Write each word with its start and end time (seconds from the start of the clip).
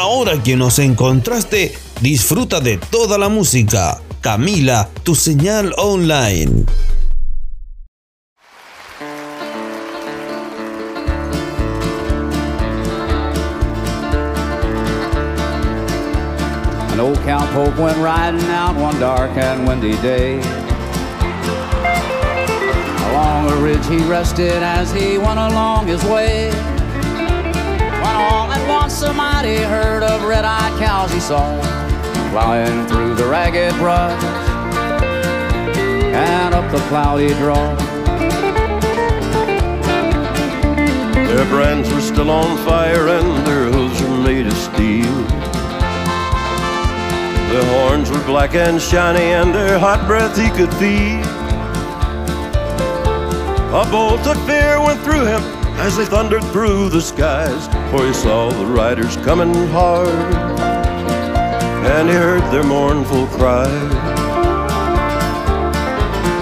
Ahora 0.00 0.40
que 0.40 0.54
nos 0.54 0.78
encontraste, 0.78 1.76
disfruta 2.00 2.60
de 2.60 2.78
toda 2.78 3.18
la 3.18 3.28
música. 3.28 4.00
Camila, 4.20 4.88
tu 5.02 5.16
señal 5.16 5.74
online. 5.76 6.66
An 16.92 17.00
old 17.00 17.18
cowpoke 17.26 17.76
went 17.76 17.98
riding 17.98 18.48
out 18.50 18.76
one 18.76 19.00
dark 19.00 19.36
and 19.36 19.66
windy 19.66 19.96
day. 20.00 20.38
Along 23.10 23.50
a 23.50 23.56
ridge 23.56 23.84
he 23.88 23.98
rested 24.08 24.62
as 24.62 24.92
he 24.92 25.18
went 25.18 25.40
along 25.40 25.88
his 25.88 26.04
way. 26.04 26.52
Mighty 29.00 29.58
herd 29.58 30.02
of 30.02 30.24
red-eyed 30.24 30.76
cows 30.80 31.12
he 31.12 31.20
saw 31.20 31.60
flying 32.30 32.86
through 32.88 33.14
the 33.14 33.26
ragged 33.26 33.72
brush 33.74 34.22
and 36.12 36.52
up 36.52 36.70
the 36.72 36.78
cloudy 36.88 37.28
draw. 37.34 37.74
Their 41.26 41.44
brands 41.46 41.92
were 41.92 42.00
still 42.00 42.28
on 42.30 42.58
fire 42.66 43.08
and 43.08 43.46
their 43.46 43.70
hooves 43.70 44.02
were 44.02 44.18
made 44.18 44.46
of 44.46 44.54
steel. 44.54 45.14
Their 47.52 47.64
horns 47.64 48.10
were 48.10 48.24
black 48.24 48.56
and 48.56 48.80
shiny 48.80 49.32
and 49.32 49.54
their 49.54 49.78
hot 49.78 50.06
breath 50.08 50.36
he 50.36 50.50
could 50.50 50.74
feel. 50.74 51.24
A 53.74 53.88
bolt 53.90 54.26
of 54.26 54.44
fear 54.44 54.80
went 54.80 55.00
through 55.02 55.24
him 55.24 55.57
as 55.80 55.96
they 55.96 56.04
thundered 56.04 56.44
through 56.52 56.88
the 56.88 57.00
skies, 57.00 57.66
for 57.90 58.04
he 58.06 58.12
saw 58.12 58.50
the 58.50 58.66
riders 58.66 59.16
coming 59.18 59.54
hard, 59.68 60.08
and 61.86 62.08
he 62.08 62.14
heard 62.14 62.42
their 62.52 62.64
mournful 62.64 63.26
cry. 63.28 63.68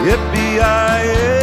Yippee-yi-yay, 0.07 1.36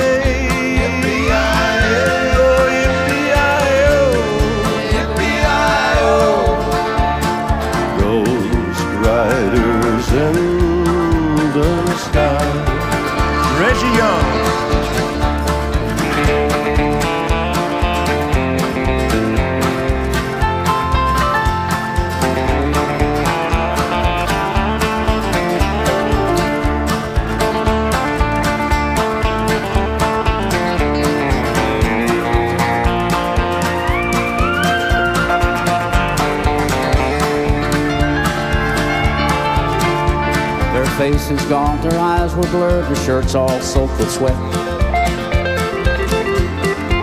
Faces 41.33 41.49
gaunt, 41.49 41.81
their 41.81 41.99
eyes 41.99 42.35
were 42.35 42.43
blurred, 42.43 42.85
their 42.85 42.95
shirts 42.97 43.33
all 43.33 43.59
soaked 43.59 43.97
with 43.97 44.11
sweat. 44.11 44.37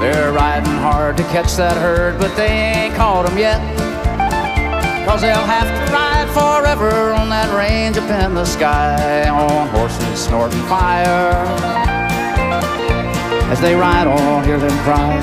They're 0.00 0.33
riding 0.33 0.70
hard 0.70 1.17
to 1.17 1.22
catch 1.25 1.56
that 1.56 1.77
herd, 1.77 2.19
but 2.20 2.34
they 2.37 2.47
ain't 2.47 2.95
caught 2.95 3.28
'em 3.28 3.37
yet. 3.37 3.61
Cause 5.06 5.22
they'll 5.22 5.34
have 5.34 5.67
to 5.67 5.92
ride 5.92 6.28
forever 6.31 7.12
on 7.12 7.28
that 7.31 7.53
range 7.56 7.97
up 7.97 8.09
in 8.09 8.34
the 8.34 8.45
sky 8.45 9.28
on 9.28 9.69
horses 9.69 10.20
snorting 10.20 10.62
fire. 10.69 11.33
As 13.50 13.60
they 13.60 13.75
ride 13.75 14.06
on, 14.06 14.44
hear 14.44 14.59
them 14.59 14.78
cry. 14.84 15.16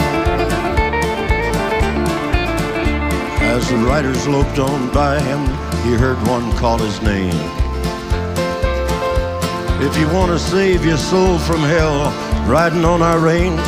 As 3.56 3.70
the 3.70 3.78
riders 3.78 4.28
loped 4.28 4.60
on 4.60 4.90
by 4.92 5.20
him, 5.20 5.46
he 5.86 5.94
heard 5.94 6.18
one 6.28 6.52
call 6.58 6.78
his 6.78 7.02
name. 7.02 7.67
If 9.80 9.96
you 9.96 10.08
want 10.10 10.32
to 10.32 10.40
save 10.40 10.84
your 10.84 10.98
soul 10.98 11.38
from 11.38 11.62
hell, 11.62 12.12
riding 12.48 12.84
on 12.84 13.02
our 13.04 13.20
range, 13.20 13.62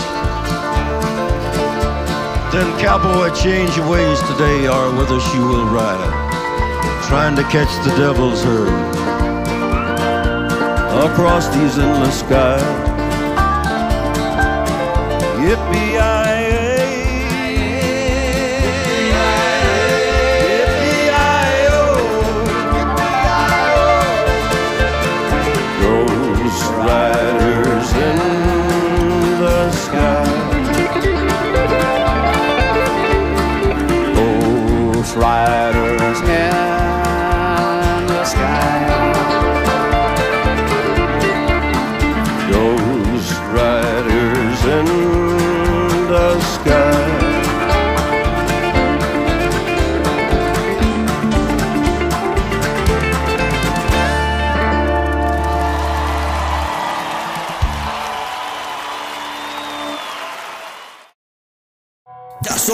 then 2.51 2.67
cowboy, 2.79 3.29
change 3.35 3.77
your 3.77 3.87
ways 3.87 4.19
today, 4.23 4.67
or 4.67 4.89
with 4.97 5.11
us 5.11 5.33
you 5.35 5.41
will 5.41 5.65
ride, 5.65 5.99
trying 7.07 7.35
to 7.35 7.43
catch 7.43 7.69
the 7.85 7.91
devil's 7.95 8.43
herd 8.43 8.69
across 11.05 11.47
these 11.55 11.77
endless 11.77 12.19
skies. 12.19 12.63
Yippee-yi-yay, 15.39 15.98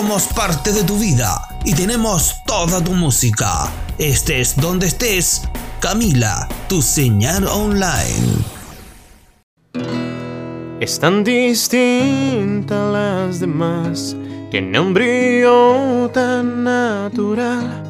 somos 0.05 0.27
parte 0.27 0.71
de 0.71 0.83
tu 0.83 0.99
vida 0.99 1.47
y 1.63 1.73
tenemos 1.73 2.35
toda 2.45 2.79
tu 2.79 2.91
música. 2.91 3.71
Estés 3.97 4.55
donde 4.55 4.85
estés, 4.85 5.41
Camila, 5.79 6.47
tu 6.69 6.79
señal 6.83 7.47
online. 7.47 8.43
Es 10.79 10.99
tan 10.99 11.23
distinta 11.23 12.87
a 12.87 12.91
las 12.91 13.39
demás, 13.39 14.15
tiene 14.51 14.79
un 14.79 14.93
brillo 14.93 16.11
tan 16.13 16.63
natural. 16.63 17.85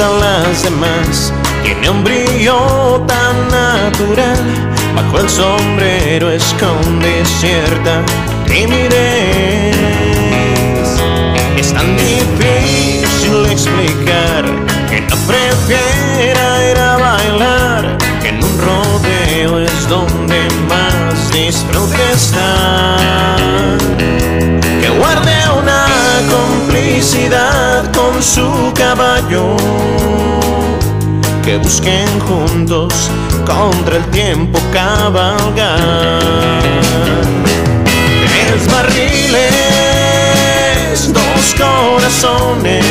A 0.00 0.08
las 0.08 0.62
demás, 0.62 1.32
tiene 1.62 1.90
un 1.90 2.02
brillo 2.02 3.02
tan 3.06 3.48
natural. 3.48 4.38
Bajo 4.94 5.20
el 5.20 5.28
sombrero 5.28 6.30
esconde 6.30 7.24
cierta 7.24 8.02
timidez. 8.46 9.76
Es 11.56 11.72
tan 11.72 11.96
difícil 11.96 13.46
explicar 13.50 14.44
que 14.88 15.00
no 15.02 15.16
prefiera 15.26 16.70
ir 16.70 16.78
a 16.78 16.96
bailar, 16.96 17.98
que 18.22 18.28
en 18.28 18.42
un 18.42 18.58
rodeo 18.58 19.60
es 19.60 19.88
donde 19.88 20.48
más 20.68 21.30
disfrute 21.32 22.12
estar 22.12 23.78
que 24.80 24.88
guarde 24.88 25.32
una 25.58 25.99
complicidad 26.80 27.92
con 27.92 28.22
su 28.22 28.72
caballo, 28.74 29.54
que 31.44 31.58
busquen 31.58 32.08
juntos 32.20 33.10
contra 33.44 33.96
el 33.96 34.04
tiempo 34.06 34.58
cabalgar. 34.72 36.22
Tres 38.46 38.66
barriles 38.72 39.90
corazones, 41.58 42.84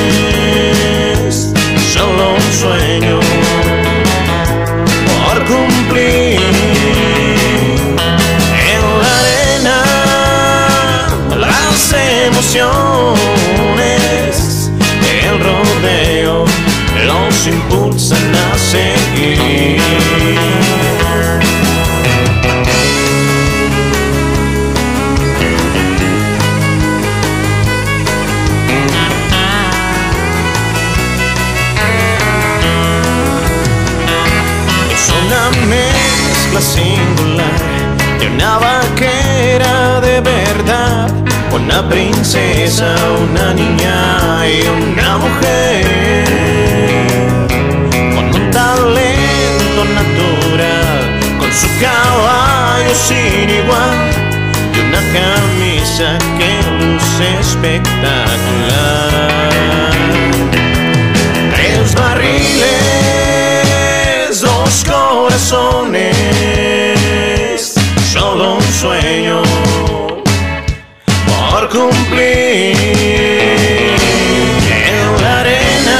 solo 1.92 2.36
un 2.36 2.54
sueño 2.54 3.20
por 5.08 5.38
cumplir. 5.46 6.40
En 8.72 8.82
la 9.02 9.12
arena, 9.20 9.78
las 11.38 11.94
emociones, 12.28 13.39
singular. 36.62 37.60
De 38.20 38.28
una 38.28 38.58
vaquera 38.58 40.02
de 40.02 40.22
verdad, 40.22 41.10
una 41.54 41.88
princesa, 41.90 42.96
una 43.30 43.54
niña 43.54 44.48
y 44.48 44.68
una 44.68 45.18
mujer. 45.18 45.86
Con 48.16 48.26
un 48.42 48.52
talento 48.52 49.82
natural, 50.00 51.00
con 51.40 51.52
su 51.54 51.68
caballo 51.80 52.94
sin 52.94 53.50
igual. 53.50 53.98
Y 54.76 54.80
una 54.80 55.02
camisa 55.20 56.18
que 56.38 56.52
luce 56.80 57.26
espectacular. 57.40 59.20
Tres 61.56 61.96
barriles, 61.96 62.79
solo 68.12 68.56
un 68.56 68.64
sueño 68.74 69.42
por 71.26 71.70
cumplir. 71.70 72.76
En 74.92 75.22
la 75.22 75.40
arena, 75.40 76.00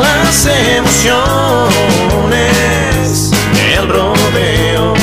las 0.00 0.46
emociones, 0.46 1.60
el 3.76 3.88
rodeo 3.88 4.94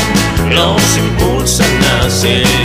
los 0.50 0.98
impulsan 0.98 1.84
a 1.84 2.10
seguir. 2.10 2.57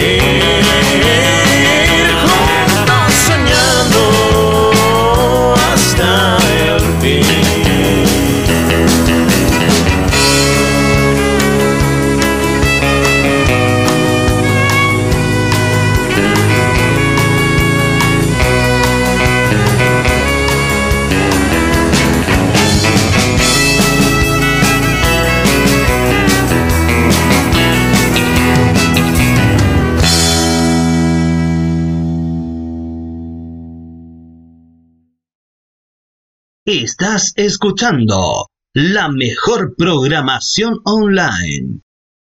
Estás 37.12 37.34
escuchando 37.36 38.46
la 38.72 39.10
mejor 39.10 39.74
programación 39.76 40.78
online. 40.84 41.82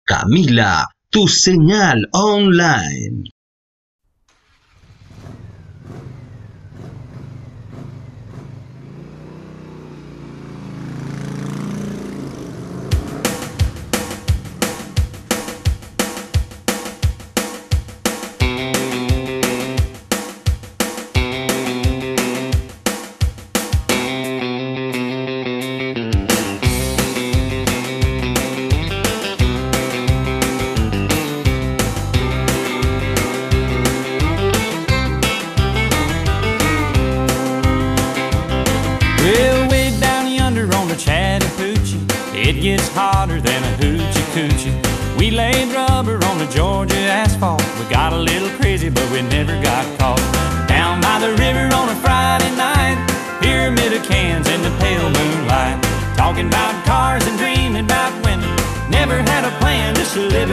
Camila, 0.05 0.87
tu 1.09 1.27
señal 1.29 2.07
online. 2.13 3.31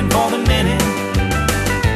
Living 0.04 0.10
for 0.10 0.32
the 0.32 0.38
minute. 0.48 0.82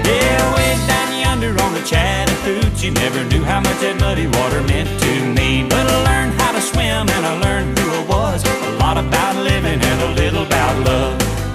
Yeah, 0.06 0.56
way 0.56 0.78
down 0.88 1.20
yonder 1.20 1.62
on 1.64 1.74
the 1.74 1.82
Chattahoochee 1.82 2.92
Never 2.92 3.24
knew 3.26 3.44
how 3.44 3.60
much 3.60 3.80
that 3.80 4.00
muddy 4.00 4.28
water 4.28 4.62
meant 4.64 4.90
to 5.02 5.26
me 5.34 5.68
But 5.68 5.86
I 5.86 6.04
learned 6.04 6.42
how 6.42 6.52
to 6.54 6.62
swim 6.62 7.10
and 7.10 7.26
I 7.26 7.40
learned 7.40 7.78
who 7.78 7.90
I 7.92 8.06
was 8.06 8.44
A 8.44 8.72
lot 8.80 8.98
about 8.98 9.36
living 9.36 9.82
and 9.82 10.02
a 10.02 10.22
little 10.22 10.44
about 10.44 10.86
love 10.86 11.47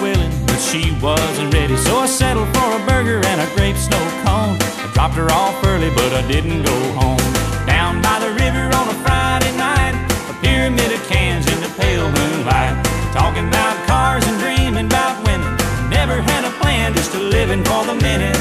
willing, 0.00 0.30
but 0.46 0.58
she 0.58 0.94
wasn't 1.02 1.52
ready. 1.54 1.76
So 1.76 1.98
I 1.98 2.06
settled 2.06 2.48
for 2.56 2.68
a 2.76 2.80
burger 2.86 3.20
and 3.24 3.40
a 3.40 3.48
grape 3.54 3.76
snow 3.76 4.02
cone. 4.24 4.56
I 4.82 4.90
dropped 4.94 5.14
her 5.14 5.30
off 5.30 5.54
early, 5.64 5.90
but 5.90 6.12
I 6.12 6.22
didn't 6.26 6.62
go 6.62 6.78
home. 6.98 7.22
Down 7.66 8.00
by 8.02 8.18
the 8.20 8.30
river 8.32 8.64
on 8.78 8.86
a 8.88 8.96
Friday 9.04 9.52
night, 9.56 9.94
a 10.30 10.34
pyramid 10.42 10.90
of 10.92 11.02
cans 11.08 11.46
in 11.46 11.58
the 11.60 11.70
pale 11.76 12.06
moonlight. 12.10 12.74
Talking 13.12 13.46
about 13.48 13.74
cars 13.86 14.24
and 14.26 14.38
dreaming 14.38 14.86
about 14.86 15.18
women. 15.26 15.50
Never 15.90 16.20
had 16.22 16.44
a 16.44 16.52
plan, 16.62 16.94
just 16.94 17.14
a 17.14 17.18
living 17.18 17.64
for 17.64 17.84
the 17.84 17.94
minute. 17.94 18.38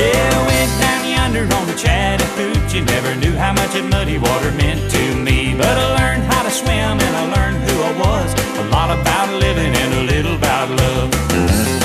Yeah, 0.00 0.32
I 0.32 0.40
went 0.48 0.72
down 0.80 1.00
yonder 1.04 1.44
on 1.54 1.66
the 1.66 1.76
Chattahoochee. 1.76 2.82
Never 2.84 3.14
knew 3.16 3.36
how 3.36 3.52
much 3.52 3.72
that 3.76 3.84
muddy 3.84 4.18
water 4.18 4.50
meant 4.52 4.90
to 4.90 5.02
me. 5.16 5.54
But 5.56 5.76
I 5.76 5.86
learned 6.00 6.24
how 6.24 6.39
to 6.50 6.56
swim 6.56 6.98
and 6.98 7.16
I 7.16 7.24
learned 7.36 7.58
who 7.68 7.82
I 7.82 7.92
was. 7.98 8.34
A 8.58 8.64
lot 8.70 8.90
about 8.90 9.28
living 9.40 9.72
and 9.74 9.94
a 9.94 10.02
little 10.12 10.34
about 10.34 10.68
love. 10.70 11.79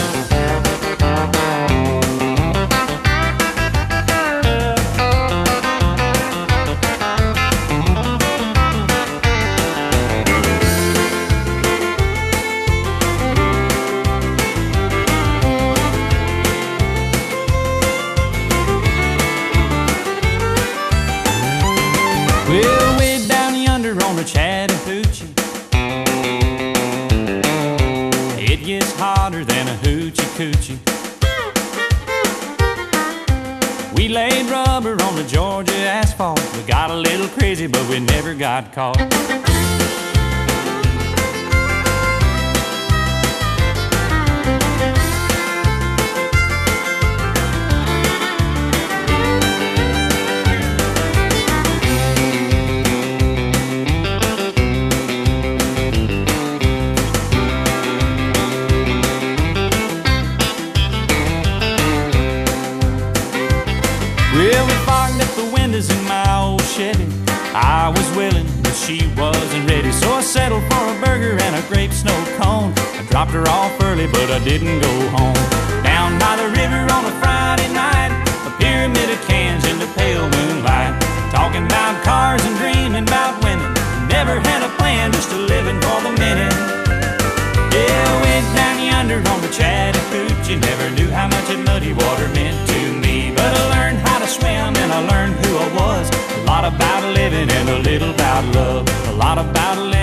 A 97.75 97.79
little 97.79 98.10
about 98.12 98.55
love. 98.55 98.88
A 99.08 99.12
lot 99.13 99.38
about 99.38 99.77
living 99.77 99.94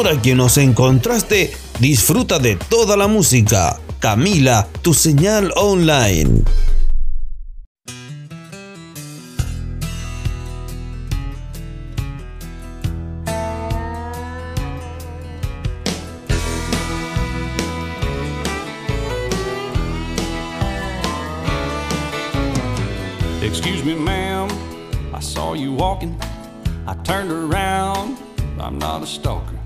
Ahora 0.00 0.22
que 0.22 0.34
nos 0.34 0.56
encontraste, 0.56 1.52
disfruta 1.78 2.38
de 2.38 2.56
toda 2.56 2.96
la 2.96 3.06
música. 3.06 3.78
Camila, 3.98 4.66
tu 4.80 4.94
señal 4.94 5.52
online. 5.56 6.42
Excuse 23.42 23.84
me, 23.84 23.94
ma'am, 23.94 24.48
I 25.12 25.20
saw 25.20 25.52
you 25.52 25.74
walking. 25.74 26.18
I 26.86 26.94
turned 27.04 27.30
around, 27.30 28.16
I'm 28.58 28.78
not 28.78 29.02
a 29.02 29.06
stalker. 29.06 29.59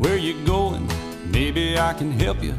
Where 0.00 0.16
you 0.16 0.42
going? 0.46 0.90
Maybe 1.30 1.78
I 1.78 1.92
can 1.92 2.10
help 2.10 2.42
you. 2.42 2.54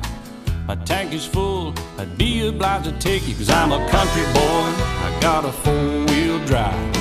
My 0.68 0.76
tank 0.76 1.12
is 1.12 1.26
full, 1.26 1.74
I'd 1.98 2.16
be 2.16 2.48
obliged 2.48 2.86
to 2.86 2.92
take 3.00 3.28
you, 3.28 3.34
cause 3.34 3.50
I'm 3.50 3.72
a 3.72 3.80
country 3.90 4.26
boy. 4.26 4.68
I 5.06 5.18
got 5.20 5.44
a 5.44 5.52
four 5.52 6.06
wheel 6.06 6.38
drive. 6.46 6.94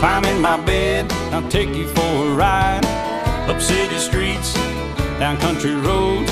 Climb 0.00 0.24
in 0.24 0.40
my 0.40 0.56
bed, 0.64 1.12
I'll 1.34 1.46
take 1.50 1.68
you 1.68 1.86
for 1.88 2.00
a 2.00 2.34
ride. 2.34 2.82
Up 3.46 3.60
city 3.60 3.98
streets, 3.98 4.54
down 5.18 5.36
country 5.36 5.74
roads. 5.74 6.30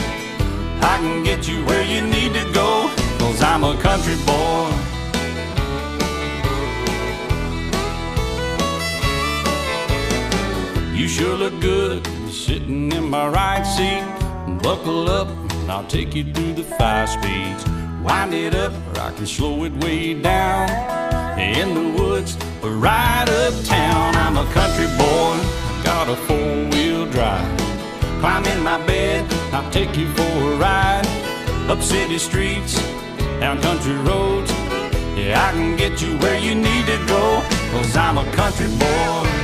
I 0.81 0.97
can 1.03 1.23
get 1.23 1.47
you 1.47 1.63
where 1.67 1.85
you 1.85 2.01
need 2.01 2.33
to 2.33 2.51
go, 2.55 2.91
cause 3.19 3.43
I'm 3.43 3.65
a 3.65 3.77
country 3.83 4.17
boy. 4.25 4.73
You 10.97 11.07
sure 11.07 11.37
look 11.37 11.61
good 11.61 12.22
sitting 12.43 12.91
in 12.91 13.09
my 13.09 13.29
right 13.29 13.63
seat. 13.63 14.05
Buckle 14.63 15.09
up, 15.09 15.29
and 15.29 15.71
I'll 15.71 15.87
take 15.87 16.13
you 16.15 16.25
through 16.33 16.55
the 16.55 16.65
five 16.65 17.09
speeds. 17.09 17.65
Wind 18.03 18.35
it 18.35 18.55
up, 18.55 18.73
or 18.89 19.01
I 19.01 19.13
can 19.13 19.27
slow 19.27 19.63
it 19.65 19.73
way 19.85 20.15
down. 20.15 20.69
In 21.39 21.69
the 21.75 22.03
woods, 22.03 22.37
or 22.63 22.71
right 22.71 23.29
uptown. 23.29 24.17
I'm 24.17 24.37
a 24.37 24.47
country 24.53 24.89
boy, 24.99 25.35
got 25.85 26.09
a 26.09 26.17
four 26.27 26.69
wheel 26.73 27.07
drive. 27.07 27.47
Climb 28.21 28.45
in 28.47 28.61
my 28.63 28.85
bed, 28.87 29.25
I'll 29.53 29.71
take 29.71 29.97
you 29.97 30.09
for 30.15 30.33
a 30.53 30.57
ride. 30.57 31.07
Up 31.69 31.81
city 31.81 32.19
streets, 32.19 32.75
down 33.39 33.63
country 33.63 33.95
roads. 34.09 34.51
Yeah, 35.17 35.49
I 35.49 35.53
can 35.53 35.77
get 35.77 36.03
you 36.03 36.19
where 36.19 36.39
you 36.39 36.57
need 36.57 36.87
to 36.87 36.99
go, 37.07 37.41
cause 37.71 37.97
I'm 37.97 38.19
a 38.19 38.25
country 38.33 38.67
boy. 38.79 39.42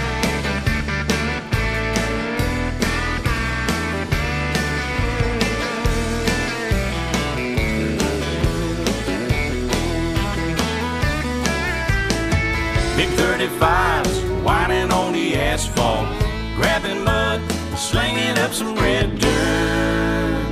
Big 12.99 13.11
35s 13.11 14.43
whining 14.43 14.91
on 14.91 15.13
the 15.13 15.37
asphalt, 15.37 16.09
grabbing 16.57 17.05
mud, 17.05 17.41
slinging 17.77 18.37
up 18.39 18.53
some 18.53 18.75
red 18.75 19.17
dirt. 19.21 20.47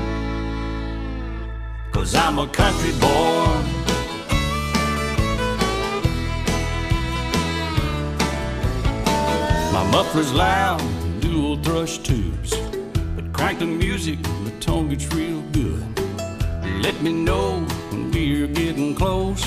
Cause 1.91 2.15
I'm 2.15 2.39
a 2.39 2.47
country 2.47 2.93
boy. 3.01 3.47
My 9.73 9.85
muffler's 9.91 10.33
loud, 10.33 10.81
dual 11.19 11.57
thrush 11.65 11.99
tubes. 11.99 12.55
But 13.17 13.33
crank 13.33 13.59
the 13.59 13.67
music, 13.67 14.23
the 14.45 14.53
tone 14.61 14.89
gets 14.91 15.13
real 15.13 15.41
good. 15.51 15.85
Let 16.81 17.03
me 17.03 17.13
know 17.13 17.67
when 17.91 18.13
we're 18.13 18.47
getting 18.47 18.95
close. 18.95 19.45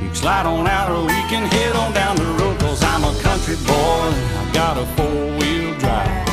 You 0.00 0.06
can 0.06 0.14
slide 0.14 0.46
on 0.46 0.66
out 0.66 0.90
or 0.90 1.02
we 1.02 1.20
can 1.28 1.46
head 1.46 1.76
on 1.76 1.92
down 1.92 2.16
the 2.16 2.24
road. 2.24 2.58
Cause 2.58 2.82
I'm 2.82 3.04
a 3.04 3.14
country 3.20 3.56
boy, 3.66 4.08
I've 4.40 4.52
got 4.54 4.78
a 4.78 4.86
four 4.96 5.36
wheel 5.36 5.74
drive. 5.78 6.26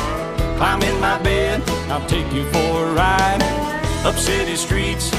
Climb 0.56 0.82
in 0.82 0.98
my 1.00 1.20
bed, 1.22 1.62
I'll 1.90 2.06
take 2.08 2.32
you 2.32 2.44
for 2.46 2.88
a 2.88 2.94
ride. 2.94 3.42
Up 4.06 4.16
city 4.16 4.56
streets, 4.56 5.10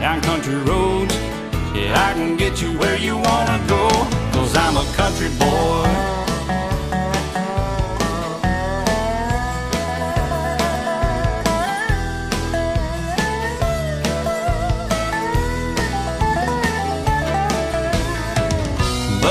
down 0.00 0.22
country 0.22 0.56
roads. 0.56 1.14
Yeah, 1.74 1.92
I 1.94 2.14
can 2.14 2.38
get 2.38 2.62
you 2.62 2.78
where 2.78 2.96
you 2.96 3.18
wanna 3.18 3.62
go. 3.68 3.88
Cause 4.32 4.56
I'm 4.56 4.78
a 4.78 4.86
country 4.96 5.28
boy. 5.38 6.31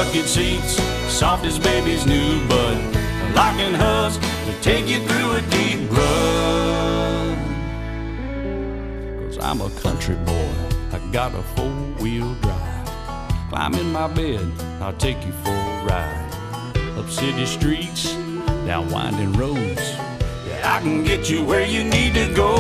Bucket 0.04 0.26
seats, 0.26 0.82
soft 1.08 1.46
as 1.46 1.60
baby's 1.60 2.08
new 2.08 2.48
bud. 2.48 2.78
Locking 3.36 3.74
hubs 3.74 4.18
to 4.18 4.54
take 4.62 4.88
you 4.88 5.00
through 5.08 5.34
a 5.34 5.42
deep 5.56 5.80
rut. 5.92 7.38
Cause 9.28 9.38
I'm 9.38 9.62
a 9.62 9.70
country 9.82 10.16
boy, 10.16 10.52
I 10.92 10.98
got 11.12 11.36
a 11.36 11.44
four 11.54 11.76
wheel 12.02 12.34
drive. 12.42 12.90
Climb 13.50 13.76
in 13.76 13.92
my 13.92 14.08
bed, 14.08 14.42
I'll 14.82 14.94
take 14.94 15.24
you 15.24 15.34
for 15.44 15.52
a 15.52 15.86
ride. 15.86 16.32
Up 16.98 17.08
city 17.08 17.46
streets, 17.46 18.14
down 18.66 18.90
winding 18.90 19.34
roads. 19.34 19.86
Yeah, 20.48 20.76
I 20.76 20.80
can 20.82 21.04
get 21.04 21.30
you 21.30 21.44
where 21.46 21.66
you 21.66 21.84
need 21.84 22.16
to 22.16 22.34
go. 22.34 22.51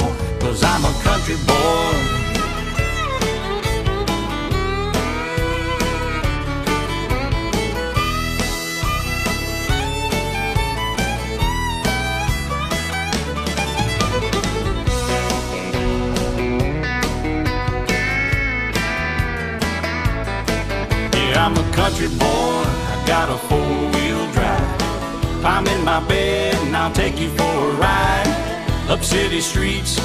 Up 29.01 29.05
city 29.05 29.41
streets, 29.41 29.95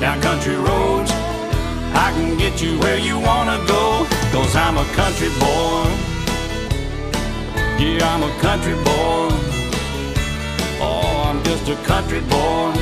down 0.00 0.18
country 0.22 0.56
roads. 0.56 1.10
I 1.92 2.10
can 2.14 2.38
get 2.38 2.62
you 2.62 2.78
where 2.78 2.96
you 2.96 3.18
wanna 3.20 3.58
go. 3.66 4.06
Cause 4.32 4.56
I'm 4.56 4.78
a 4.78 4.84
country 4.94 5.28
boy. 5.38 5.84
Yeah, 7.78 8.08
I'm 8.08 8.22
a 8.22 8.32
country 8.40 8.76
boy. 8.76 9.28
Oh, 10.80 11.22
I'm 11.26 11.44
just 11.44 11.68
a 11.68 11.76
country 11.84 12.20
boy. 12.20 12.72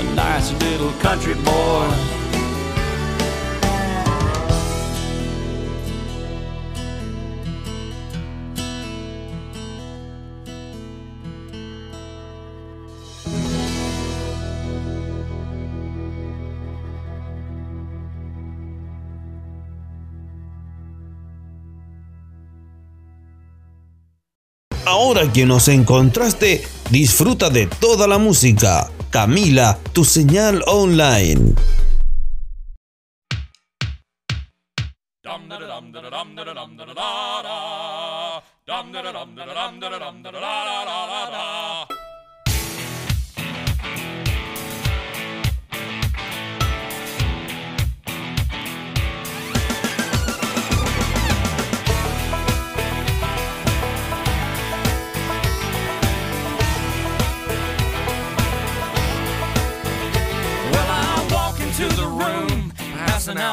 A 0.00 0.02
nice 0.16 0.52
little 0.54 0.92
country 0.94 1.34
boy. 1.34 2.19
Ahora 25.00 25.32
que 25.32 25.46
nos 25.46 25.66
encontraste, 25.68 26.62
disfruta 26.90 27.48
de 27.48 27.66
toda 27.66 28.06
la 28.06 28.18
música. 28.18 28.90
Camila, 29.08 29.78
tu 29.94 30.04
señal 30.04 30.62
online. 30.66 31.54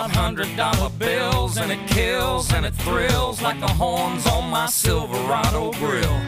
Hundred 0.10 0.56
dollar 0.56 0.90
bills, 0.90 1.58
and 1.58 1.72
it 1.72 1.88
kills 1.88 2.54
and 2.54 2.66
it 2.66 2.74
thrills 2.76 3.42
like 3.42 3.60
the 3.60 3.68
horns 3.68 4.26
on 4.28 4.50
my 4.50 4.68
Silverado 4.68 5.72
grill. 5.74 6.20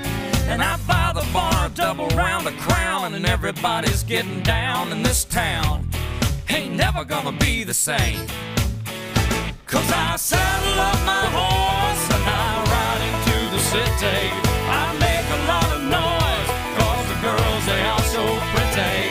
And 0.50 0.62
I 0.62 0.78
buy 0.88 1.12
the 1.14 1.28
bar 1.32 1.70
double 1.70 2.08
round 2.10 2.48
of 2.48 2.58
crown, 2.58 3.14
and 3.14 3.26
everybody's 3.26 4.04
getting 4.04 4.42
down 4.42 4.92
in 4.92 5.04
this 5.04 5.26
town. 5.26 5.90
Ain't 6.50 6.76
never 6.76 7.04
gonna 7.06 7.38
be 7.38 7.64
the 7.64 7.74
same. 7.74 8.28
Cause 9.66 9.92
I 9.94 10.16
saddle 10.16 10.80
up 10.80 11.00
my 11.06 11.26
horse 11.38 12.06
and 12.16 12.24
I 12.26 12.50
ride 12.74 13.02
into 13.10 13.38
the 13.56 13.62
city. 13.74 14.22
I 14.68 14.84
make 14.98 15.28
a 15.38 15.42
lot 15.52 15.70
of 15.76 15.82
noise, 16.00 16.50
cause 16.78 17.06
the 17.12 17.18
girls, 17.22 17.66
they 17.68 17.82
are 17.82 18.06
so 18.16 18.24
pretty. 18.54 19.09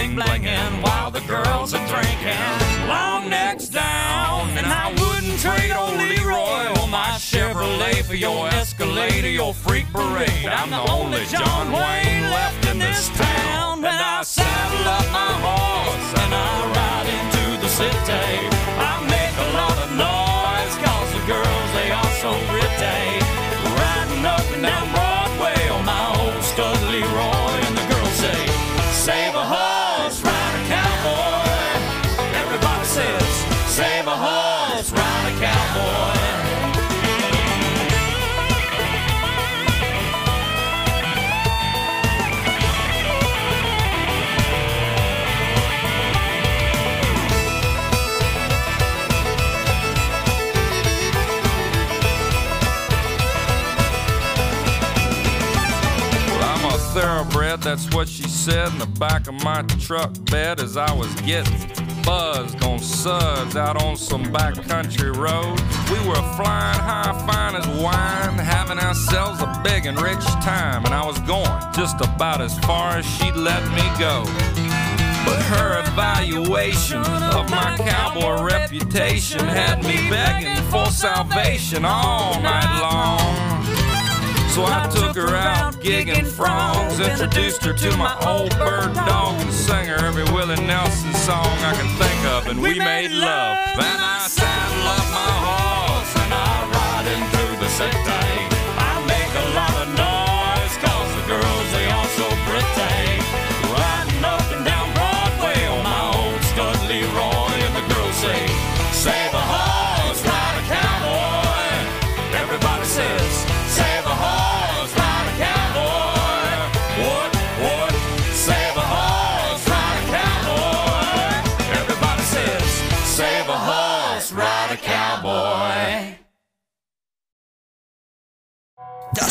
Bling 0.00 0.16
blinging 0.16 0.82
while 0.82 1.10
the 1.10 1.20
girls 1.20 1.74
are 1.74 1.86
drinking. 1.86 2.88
Long 2.88 3.28
necks 3.28 3.68
down, 3.68 4.48
and 4.56 4.66
I 4.66 4.88
wouldn't 4.98 5.38
trade 5.40 5.72
old 5.72 5.98
Leroy 5.98 6.68
or 6.80 6.88
my 6.88 7.18
Chevrolet 7.18 8.02
for 8.02 8.14
your 8.14 8.48
Escalade 8.48 9.24
or 9.24 9.30
your 9.30 9.52
freak 9.52 9.86
parade. 9.92 10.46
I'm 10.46 10.70
the 10.70 10.82
only 10.90 11.24
John 11.26 11.72
Wayne 11.72 12.30
left 12.30 12.66
in 12.68 12.78
this 12.78 13.08
town. 13.10 13.84
And 13.84 14.00
I 14.16 14.22
saddle 14.22 14.88
up 14.88 15.06
my 15.12 15.32
horse 15.46 16.10
and 16.22 16.32
I 16.32 16.52
ride 16.76 17.08
into 17.18 17.60
the 17.60 17.68
city. 17.68 18.48
I 18.80 18.92
make 19.04 19.36
a 19.36 19.48
lot 19.60 19.76
of 19.84 19.90
noise, 20.08 20.74
cause 20.84 21.10
the 21.12 21.24
girls, 21.28 21.68
they 21.76 21.90
are 21.90 22.12
so 22.24 22.32
pretty. 22.48 23.20
Riding 23.80 24.24
up 24.24 24.46
and 24.54 24.62
down 24.62 24.86
Broadway 24.96 25.60
on 25.68 25.84
my 25.84 26.04
old 26.20 26.42
stud 26.42 26.80
Leroy, 26.88 27.52
and 27.68 27.76
the 27.76 27.86
girls 27.92 28.16
say, 28.24 28.40
Save 28.92 29.39
that's 57.56 57.92
what 57.94 58.08
she 58.08 58.22
said 58.22 58.68
in 58.68 58.78
the 58.78 58.86
back 58.86 59.26
of 59.26 59.34
my 59.42 59.62
truck 59.80 60.12
bed 60.30 60.60
as 60.60 60.76
I 60.76 60.92
was 60.92 61.12
getting 61.22 61.58
buzzed 62.04 62.62
on 62.62 62.78
suds 62.78 63.56
out 63.56 63.82
on 63.82 63.96
some 63.96 64.24
backcountry 64.26 65.14
road. 65.16 65.58
We 65.90 65.98
were 66.08 66.22
flying 66.36 66.78
high, 66.78 67.12
fine 67.26 67.56
as 67.56 67.66
wine, 67.82 68.38
having 68.38 68.78
ourselves 68.78 69.40
a 69.42 69.60
big 69.64 69.86
and 69.86 70.00
rich 70.00 70.24
time, 70.44 70.84
and 70.84 70.94
I 70.94 71.04
was 71.04 71.18
going 71.20 71.50
just 71.74 72.00
about 72.00 72.40
as 72.40 72.56
far 72.60 72.98
as 72.98 73.06
she'd 73.06 73.34
let 73.34 73.62
me 73.72 73.82
go. 73.98 74.24
But 75.24 75.42
her 75.42 75.80
evaluation 75.80 76.98
of 76.98 77.50
my 77.50 77.76
cowboy 77.78 78.42
reputation 78.44 79.40
had 79.40 79.82
me 79.82 80.08
begging 80.08 80.62
for 80.70 80.86
salvation 80.86 81.84
all 81.84 82.40
night 82.40 82.80
long. 82.80 83.59
So 84.50 84.64
I 84.64 84.88
took 84.92 85.14
her 85.16 85.34
out 85.36 85.74
gigging 85.74 86.26
frogs, 86.26 86.98
introduced 86.98 87.64
her 87.64 87.72
to 87.72 87.96
my 87.96 88.18
old 88.26 88.50
bird 88.58 88.92
dog, 88.94 89.40
and 89.40 89.52
sang 89.52 89.86
her 89.86 90.04
every 90.04 90.24
Willie 90.24 90.56
Nelson 90.66 91.14
song 91.14 91.46
I 91.46 91.72
can 91.74 91.88
think 91.98 92.26
of, 92.26 92.46
and 92.48 92.60
we 92.60 92.78
made 92.78 93.12
love. 93.12 93.56
Then 93.76 93.98
I 94.00 94.26
saddle 94.28 94.88
up 94.88 95.06
my 95.14 95.32
horse 95.46 96.16
and 96.24 96.34
I 96.34 96.66
ride 96.74 97.06
into 97.06 97.60
the 97.60 97.68
city. 97.68 97.96
I 97.96 98.39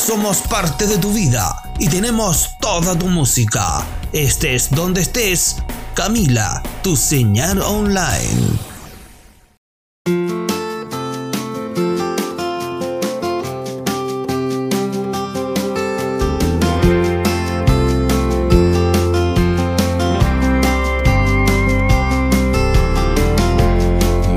somos 0.09 0.41
parte 0.41 0.87
de 0.87 0.97
tu 0.97 1.13
vida 1.13 1.55
y 1.77 1.87
tenemos 1.87 2.49
toda 2.59 2.97
tu 2.97 3.05
música. 3.09 3.85
Estés 4.11 4.71
donde 4.71 5.01
estés, 5.01 5.57
Camila, 5.93 6.63
tu 6.81 6.95
señal 6.95 7.61
online. 7.61 8.57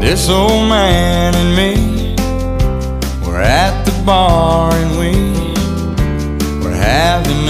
This 0.02 0.28
old 0.28 0.68
man 0.68 1.34
and 1.34 1.56
me 1.56 2.14
were 3.24 3.40
at 3.40 3.86
the 3.86 3.92
bar 4.04 4.91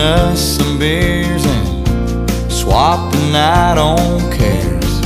us 0.03 0.57
some 0.57 0.79
beers 0.81 1.45
and 1.47 2.53
swapping 2.53 3.35
out 3.37 3.79
on 3.79 4.21
cares, 4.33 5.01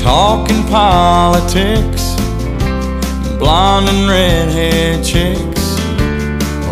talking 0.00 0.62
politics, 0.68 2.14
blonde 3.38 3.88
and 3.90 4.08
redhead 4.08 5.04
chicks, 5.04 5.78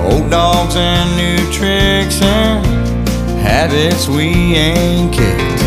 old 0.06 0.30
dogs 0.30 0.74
and 0.76 1.08
new 1.16 1.52
tricks 1.52 2.22
and 2.22 2.64
habits 3.38 4.08
we 4.08 4.54
ain't 4.56 5.12
kicked. 5.12 5.62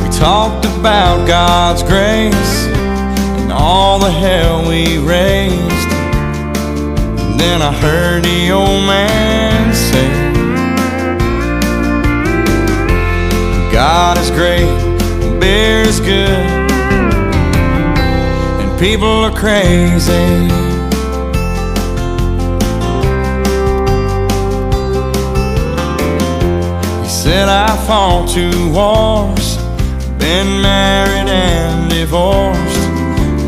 We 0.00 0.08
talked 0.16 0.64
about 0.64 1.26
God's 1.26 1.82
grace 1.82 2.66
and 3.40 3.52
all 3.52 3.98
the 3.98 4.10
hell 4.10 4.68
we 4.68 4.98
raised. 4.98 5.90
And 7.20 7.40
then 7.40 7.60
I 7.62 7.72
heard 7.72 8.22
the 8.22 8.52
old 8.52 8.86
man 8.86 9.74
say, 9.74 10.21
God 13.82 14.16
is 14.16 14.30
great, 14.30 14.70
beer 15.40 15.80
is 15.82 15.98
good, 15.98 16.46
and 18.60 18.78
people 18.78 19.24
are 19.26 19.32
crazy. 19.32 20.46
He 27.02 27.08
said, 27.08 27.48
I 27.48 27.76
fought 27.84 28.28
two 28.28 28.70
wars, 28.70 29.56
been 30.16 30.62
married 30.62 31.28
and 31.28 31.90
divorced. 31.90 32.86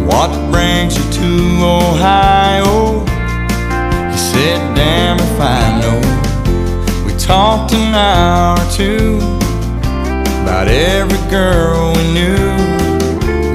What 0.02 0.32
brings 0.50 0.96
you 0.98 1.12
to 1.12 1.30
Ohio? 1.62 3.04
He 4.10 4.18
said, 4.18 4.74
Damn 4.74 5.20
if 5.20 5.40
I 5.40 5.78
know. 5.80 7.06
We 7.06 7.16
talked 7.20 7.72
an 7.72 7.94
hour 7.94 8.58
or 8.58 8.72
two 8.72 9.33
about 10.44 10.68
every 10.68 11.30
girl 11.30 11.94
we 11.96 12.02
knew, 12.12 12.36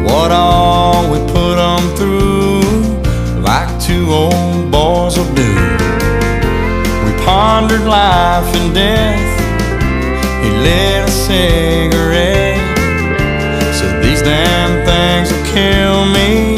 what 0.03 0.31
all 0.31 1.03
we 1.11 1.19
put 1.31 1.55
them 1.55 1.83
through, 1.95 2.63
like 3.43 3.69
two 3.79 4.09
old 4.09 4.71
boys 4.71 5.15
will 5.15 5.31
do. 5.35 5.53
We 7.05 7.11
pondered 7.23 7.85
life 7.85 8.49
and 8.55 8.73
death. 8.73 9.29
He 10.41 10.49
lit 10.65 11.07
a 11.07 11.11
cigarette, 11.11 12.57
said 13.77 14.03
these 14.03 14.23
damn 14.23 14.83
things 14.83 15.31
will 15.31 15.45
kill 15.53 16.05
me. 16.17 16.55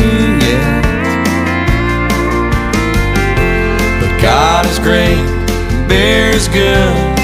Yeah. 0.48 0.80
But 4.00 4.22
God 4.22 4.65
is 4.65 4.80
great, 4.80 5.26
beer 5.89 6.30
is 6.30 6.48
good, 6.48 7.21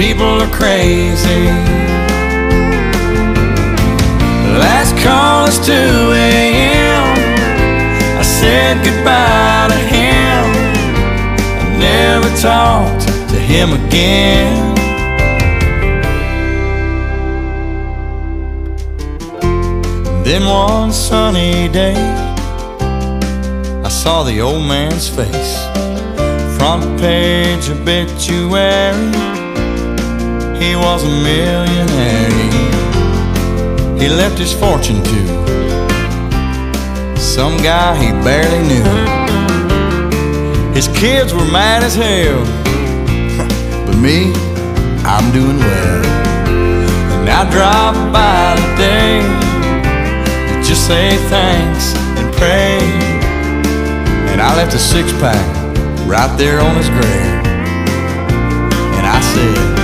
people 0.00 0.40
are 0.40 0.50
crazy. 0.50 1.44
Last 4.64 4.96
call 5.04 5.44
is 5.46 5.58
2 5.58 5.72
a.m. 5.72 7.04
I 8.18 8.22
said 8.22 8.82
goodbye 8.82 9.68
to 9.68 9.80
him. 9.94 10.42
I 11.60 11.76
never 11.78 12.30
talked 12.40 13.08
to 13.28 13.38
him 13.52 13.74
again. 13.74 14.74
Then 20.24 20.46
one 20.46 20.92
sunny 20.92 21.68
day, 21.68 22.00
I 23.84 23.90
saw 23.90 24.22
the 24.22 24.40
old 24.40 24.66
man's 24.66 25.10
face. 25.10 25.52
Front 26.56 26.98
page 26.98 27.68
obituary, 27.68 29.39
he 30.60 30.76
was 30.76 31.04
a 31.04 31.08
millionaire. 31.08 32.30
He, 33.98 34.08
left 34.08 34.38
his 34.38 34.52
fortune 34.52 35.02
to 35.02 35.20
some 37.16 37.56
guy 37.58 37.96
he 37.96 38.10
barely 38.22 38.62
knew. 38.68 38.84
His 40.74 40.88
kids 40.88 41.32
were 41.32 41.50
mad 41.50 41.82
as 41.82 41.94
hell, 41.94 42.44
but 43.86 43.96
me, 43.96 44.32
I'm 45.04 45.32
doing 45.32 45.58
well. 45.58 46.04
And 47.20 47.30
I 47.30 47.48
drive 47.50 47.96
by 48.12 48.56
today 48.56 49.22
to 50.48 50.62
just 50.62 50.86
say 50.86 51.16
thanks 51.28 51.94
and 52.18 52.34
pray. 52.34 52.78
And 54.30 54.42
I 54.42 54.54
left 54.56 54.74
a 54.74 54.78
six 54.78 55.10
pack 55.12 55.44
right 56.06 56.36
there 56.36 56.60
on 56.60 56.76
his 56.76 56.88
grave. 56.90 57.46
And 58.96 59.06
I 59.06 59.20
said, 59.20 59.79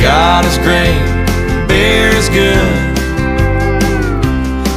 God 0.00 0.44
is 0.44 0.56
great, 0.58 1.02
beer 1.68 2.08
is 2.08 2.28
good, 2.28 2.98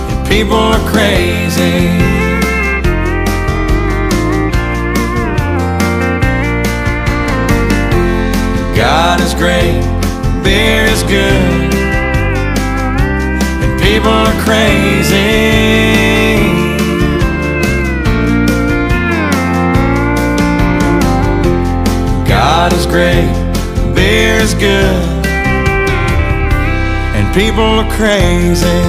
and 0.10 0.28
people 0.28 0.56
are 0.56 0.80
crazy. 0.90 2.00
God 8.76 9.22
is 9.22 9.34
great, 9.36 9.82
beer 10.44 10.86
is 10.86 11.04
good, 11.04 11.74
and 13.64 13.82
people 13.82 14.12
are 14.12 14.34
crazy. 14.44 15.62
God 22.28 22.74
is 22.74 22.86
great, 22.88 23.30
beer 24.02 24.38
is 24.38 24.54
good, 24.56 25.26
and 27.18 27.26
people 27.36 27.70
are 27.82 27.90
crazy. 27.98 28.82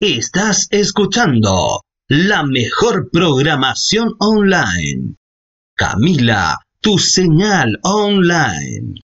Estás 0.00 0.66
escuchando 0.70 1.82
la 2.12 2.44
mejor 2.44 3.08
programación 3.10 4.10
online. 4.18 5.16
Camila, 5.74 6.58
tu 6.78 6.98
señal 6.98 7.78
online. 7.84 9.00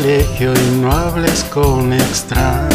Colegio 0.00 0.54
y 0.54 0.80
no 0.80 0.90
hables 0.90 1.44
con 1.44 1.92
extraños. 1.92 2.70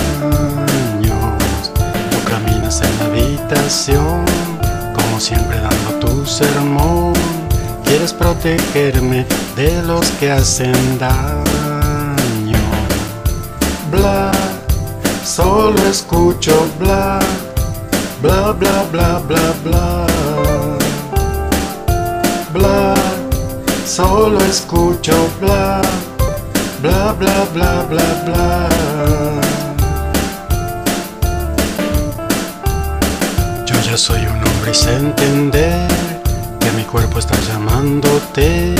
Tú 2.11 2.29
caminas 2.29 2.81
en 2.81 2.99
la 2.99 3.05
habitación, 3.05 4.25
como 4.93 5.19
siempre 5.19 5.59
dando 5.59 6.07
tu 6.07 6.25
sermón. 6.25 7.13
Quieres 7.83 8.13
protegerme 8.13 9.25
de 9.55 9.81
los 9.83 10.07
que 10.19 10.31
hacen 10.31 10.99
daño. 10.99 12.59
Bla, 13.91 14.31
solo 15.23 15.81
escucho 15.89 16.67
bla, 16.79 17.19
bla, 18.21 18.51
bla, 18.51 18.83
bla, 18.91 19.19
bla, 19.27 19.53
bla 19.63 20.07
bla, 22.53 22.93
solo 23.85 24.39
escucho 24.45 25.13
bla, 25.41 25.81
bla, 26.85 27.13
bla, 27.13 27.47
bla, 27.53 27.85
bla, 27.89 28.09
bla. 28.25 28.69
Yo 33.65 33.75
ya 33.89 33.97
soy 33.97 34.21
un 34.21 34.37
hombre 34.47 34.71
y 34.71 34.75
sé 34.75 34.95
entender 34.95 35.87
que 36.59 36.71
mi 36.77 36.83
cuerpo 36.83 37.19
está 37.19 37.35
llamándote. 37.49 38.75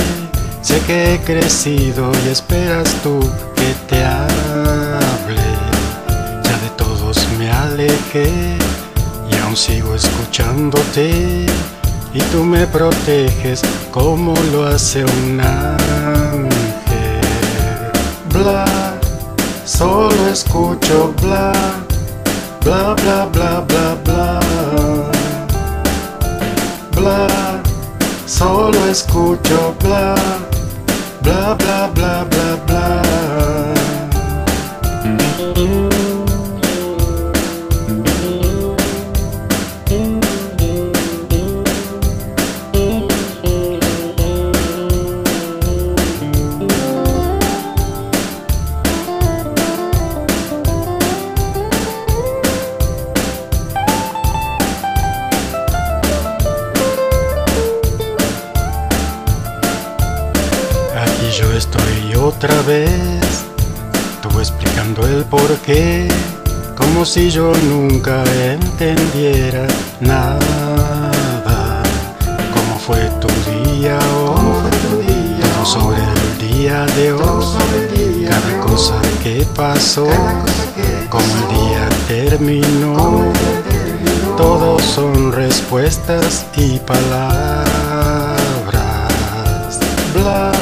Sé 0.62 0.80
que 0.86 1.14
he 1.14 1.18
crecido 1.20 2.12
y 2.24 2.28
esperas 2.28 2.88
tú 3.02 3.18
que 3.56 3.70
te 3.88 4.04
hable. 4.04 5.46
Ya 6.46 6.56
de 6.64 6.70
todos 6.76 7.16
me 7.38 7.50
alejé 7.50 8.30
y 9.30 9.36
aún 9.42 9.56
sigo 9.56 9.94
escuchándote. 9.94 11.46
Y 12.14 12.20
tú 12.32 12.44
me 12.44 12.66
proteges 12.66 13.62
como 13.90 14.34
lo 14.52 14.66
hace 14.66 15.04
un 15.04 15.40
ángel. 15.40 15.85
Bla, 18.36 18.66
solo 19.64 20.28
escucho 20.28 21.14
bla, 21.22 21.52
bla, 22.62 22.94
bla, 22.94 23.26
bla, 23.32 23.60
bla, 23.62 23.96
bla. 24.04 24.40
Bla, 26.94 27.62
solo 28.26 28.78
escucho 28.90 29.74
bla, 29.80 30.14
bla, 31.22 31.54
bla, 31.54 31.90
bla, 31.94 32.24
bla, 32.24 32.56
bla. 32.66 33.02
Si 67.26 67.32
yo 67.32 67.52
nunca 67.68 68.22
entendiera 68.52 69.66
nada. 70.00 71.82
¿Cómo 72.54 72.78
fue 72.86 73.10
tu 73.20 73.28
día 73.50 73.98
hoy? 73.98 74.70
Todo 75.40 75.64
sobre 75.64 76.02
el 76.02 76.38
día 76.48 76.86
de 76.96 77.12
hoy. 77.12 77.22
pasó, 79.56 80.06
como 81.08 81.24
el 81.24 81.48
día 81.56 81.88
terminó. 82.06 83.32
Todos 84.36 84.82
son 84.82 85.32
respuestas 85.32 86.46
y 86.56 86.78
palabras. 86.78 87.64
Bla, 90.14 90.52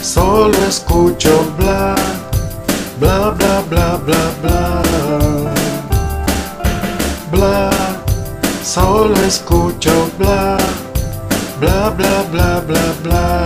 solo 0.00 0.56
escucho 0.68 1.44
bla, 1.58 1.96
bla, 3.00 3.30
bla, 3.30 3.62
bla, 3.68 3.96
bla. 3.96 4.32
Bla, 4.42 4.51
solo 9.02 9.20
escucho 9.24 10.08
bla, 10.16 10.56
bla, 11.58 11.90
bla, 11.90 12.22
bla, 12.30 12.60
bla, 12.60 12.94
bla. 13.02 13.44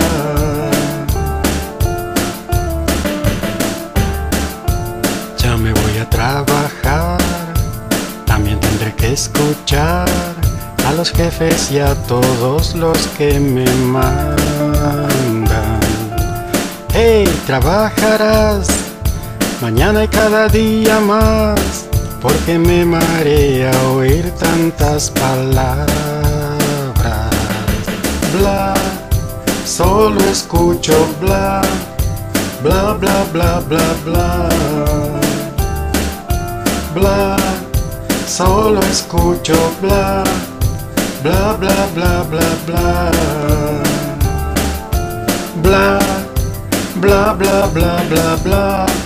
Ya 5.39 5.57
me 5.57 5.73
voy 5.73 5.99
a 5.99 6.11
trabajar, 6.11 7.19
también 8.27 8.61
tendré 8.61 8.95
que 8.97 9.15
escuchar 9.15 10.07
a 10.87 10.93
los 10.93 11.11
jefes 11.11 11.71
y 11.73 11.79
a 11.79 11.95
todos 12.07 12.75
los 12.75 12.99
que 13.17 13.41
me 13.41 13.65
mandan. 13.95 14.37
Hey, 16.93 17.27
trabajarás 17.47 18.69
mañana 19.63 20.05
y 20.05 20.09
cada 20.09 20.49
día 20.49 21.01
más, 21.01 21.86
porque 22.21 22.59
me 22.59 22.85
marea 22.85 23.71
oír 23.95 24.31
tantas 24.39 25.11
palabras. 25.11 25.87
Bla, 28.39 28.75
solo 29.65 30.21
escucho 30.31 30.95
bla, 31.21 31.63
bla, 32.63 32.95
bla, 32.95 33.25
bla, 33.33 33.61
bla, 33.61 33.95
bla. 34.05 34.49
Bla, 36.95 37.37
solo 38.27 38.81
escucho 38.83 39.57
bla, 39.81 40.25
bla, 41.23 41.53
bla, 41.55 41.87
bla, 41.95 42.23
bla, 42.25 42.49
bla. 42.67 43.11
Bla, 45.63 45.99
bla, 47.01 47.33
bla, 47.33 47.67
bla, 47.67 48.03
bla, 48.09 48.37
bla. 48.45 48.87
Bla, 48.87 49.06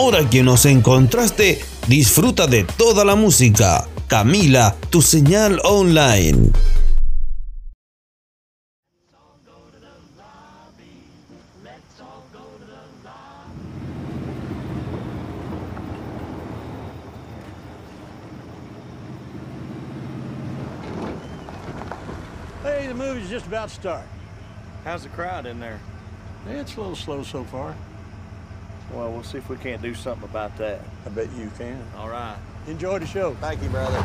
Ahora 0.00 0.30
que 0.30 0.44
nos 0.44 0.64
encontraste, 0.64 1.60
disfruta 1.88 2.46
de 2.46 2.62
toda 2.62 3.04
la 3.04 3.16
música. 3.16 3.84
Camila, 4.06 4.76
tu 4.90 5.02
señal 5.02 5.60
online. 5.64 6.52
Hey, 22.62 22.86
the 22.86 22.94
movie's 22.94 23.28
just 23.28 23.48
about 23.48 23.70
to 23.70 23.74
start. 23.74 24.06
How's 24.84 25.02
the 25.02 25.08
crowd 25.08 25.44
in 25.44 25.58
there? 25.58 25.80
It's 26.46 26.76
a 26.76 26.80
little 26.80 26.94
slow 26.94 27.24
so 27.24 27.42
far. 27.42 27.74
Well, 28.92 29.12
we'll 29.12 29.22
see 29.22 29.38
if 29.38 29.48
we 29.48 29.56
can't 29.56 29.82
do 29.82 29.94
something 29.94 30.28
about 30.28 30.56
that. 30.58 30.80
I 31.04 31.08
bet 31.10 31.28
you 31.38 31.50
can. 31.58 31.82
All 31.96 32.08
right. 32.08 32.36
Enjoy 32.66 32.98
the 32.98 33.06
show. 33.06 33.34
Thank 33.34 33.62
you, 33.62 33.68
brother. 33.68 34.04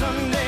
Sunday 0.00 0.39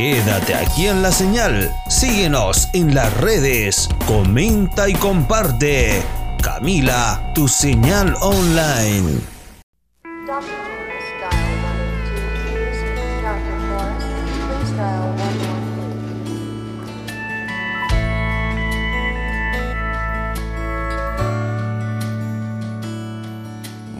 Quédate 0.00 0.54
aquí 0.54 0.86
en 0.86 1.02
la 1.02 1.12
señal. 1.12 1.70
Síguenos 1.90 2.70
en 2.72 2.94
las 2.94 3.14
redes. 3.18 3.86
Comenta 4.06 4.88
y 4.88 4.94
comparte. 4.94 6.02
Camila, 6.42 7.30
tu 7.34 7.46
señal 7.46 8.16
online. 8.22 9.20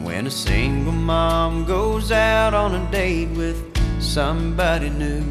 When 0.03 0.25
a 0.25 0.31
single 0.31 0.93
mom 0.93 1.65
goes 1.65 2.11
out 2.11 2.55
on 2.55 2.73
a 2.73 2.91
date 2.91 3.29
with 3.35 3.55
somebody 3.99 4.89
new, 4.89 5.21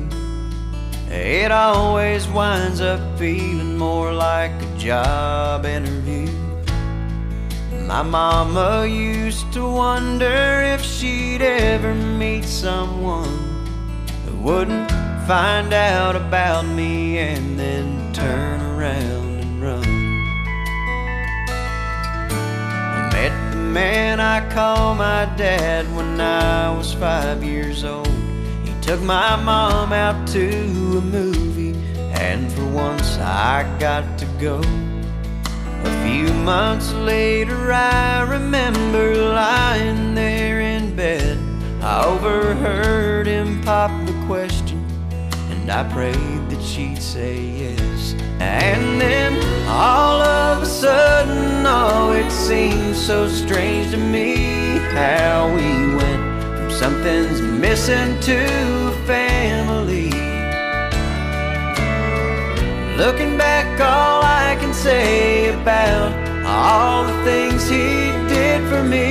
it 1.10 1.50
always 1.50 2.28
winds 2.28 2.80
up 2.80 3.00
feeling 3.18 3.76
more 3.76 4.12
like 4.12 4.52
a 4.62 4.78
job 4.78 5.66
interview. 5.66 6.28
My 7.86 8.02
mama 8.02 8.86
used 8.86 9.52
to 9.54 9.68
wonder 9.68 10.62
if 10.62 10.80
she'd 10.80 11.42
ever 11.42 11.92
meet 11.94 12.44
someone 12.44 13.66
who 14.24 14.36
wouldn't 14.38 14.88
find 15.26 15.72
out 15.72 16.14
about 16.14 16.64
me 16.66 17.18
and 17.18 17.58
then 17.58 18.12
turn 18.12 18.60
around 18.60 19.40
and 19.40 19.60
run. 19.60 19.84
I 22.94 23.10
met 23.12 23.50
the 23.50 23.58
man 23.58 24.20
I 24.20 24.48
call 24.50 24.94
my 24.94 25.24
dad 25.36 25.92
when 25.96 26.20
I 26.20 26.76
was 26.76 26.94
five 26.94 27.42
years 27.42 27.82
old. 27.82 28.19
Took 28.90 29.02
my 29.02 29.36
mom 29.36 29.92
out 29.92 30.26
to 30.30 30.48
a 30.98 31.00
movie, 31.00 31.76
and 32.10 32.52
for 32.52 32.66
once 32.66 33.18
I 33.18 33.62
got 33.78 34.18
to 34.18 34.26
go. 34.40 34.60
A 35.84 36.04
few 36.04 36.34
months 36.34 36.92
later, 36.94 37.72
I 37.72 38.22
remember 38.22 39.14
lying 39.14 40.16
there 40.16 40.58
in 40.58 40.96
bed. 40.96 41.38
I 41.80 42.04
overheard 42.04 43.28
him 43.28 43.62
pop 43.62 43.92
the 44.08 44.24
question, 44.26 44.84
and 45.50 45.70
I 45.70 45.88
prayed 45.92 46.50
that 46.50 46.60
she'd 46.60 47.00
say 47.00 47.40
yes. 47.40 48.14
And 48.40 49.00
then 49.00 49.68
all 49.68 50.20
of 50.20 50.64
a 50.64 50.66
sudden, 50.66 51.64
oh, 51.64 52.10
it 52.10 52.28
seemed 52.32 52.96
so 52.96 53.28
strange 53.28 53.92
to 53.92 53.98
me 53.98 54.78
how 54.92 55.46
we 55.54 55.94
went 55.94 56.29
something's 56.80 57.42
missing 57.42 58.18
to 58.20 58.38
family. 59.06 60.08
Looking 62.96 63.36
back, 63.36 63.68
all 63.78 64.22
I 64.22 64.56
can 64.58 64.72
say 64.72 65.50
about 65.60 66.10
all 66.42 67.04
the 67.04 67.22
things 67.22 67.68
he 67.68 68.12
did 68.34 68.66
for 68.70 68.82
me 68.82 69.08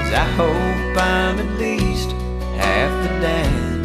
is 0.00 0.08
I 0.24 0.26
hope 0.40 0.96
I'm 0.98 1.38
at 1.38 1.52
least 1.60 2.10
half 2.58 2.90
the 3.04 3.12
dad 3.20 3.84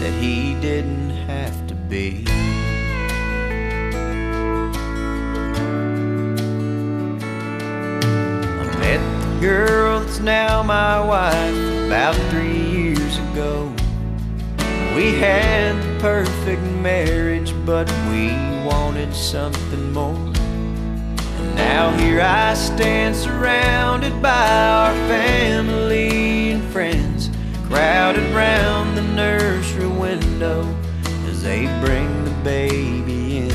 that 0.00 0.12
he 0.22 0.52
didn't 0.60 1.08
have 1.26 1.66
to 1.68 1.74
be. 1.74 2.35
Girl 9.40 10.00
that's 10.00 10.20
now 10.20 10.62
my 10.62 10.98
wife 11.04 11.86
about 11.86 12.14
three 12.30 12.58
years 12.58 13.18
ago. 13.18 13.72
We 14.94 15.12
had 15.12 15.76
the 15.82 16.00
perfect 16.00 16.62
marriage, 16.62 17.52
but 17.66 17.90
we 18.10 18.28
wanted 18.64 19.14
something 19.14 19.92
more. 19.92 20.14
And 20.14 21.54
now 21.54 21.90
here 21.98 22.20
I 22.22 22.54
stand 22.54 23.14
surrounded 23.14 24.22
by 24.22 24.48
our 24.48 24.94
family 25.08 26.52
and 26.52 26.64
friends, 26.72 27.30
crowded 27.68 28.34
round 28.34 28.96
the 28.96 29.02
nursery 29.02 29.86
window 29.86 30.66
as 31.26 31.42
they 31.42 31.66
bring 31.84 32.24
the 32.24 32.34
baby 32.42 33.38
in. 33.38 33.52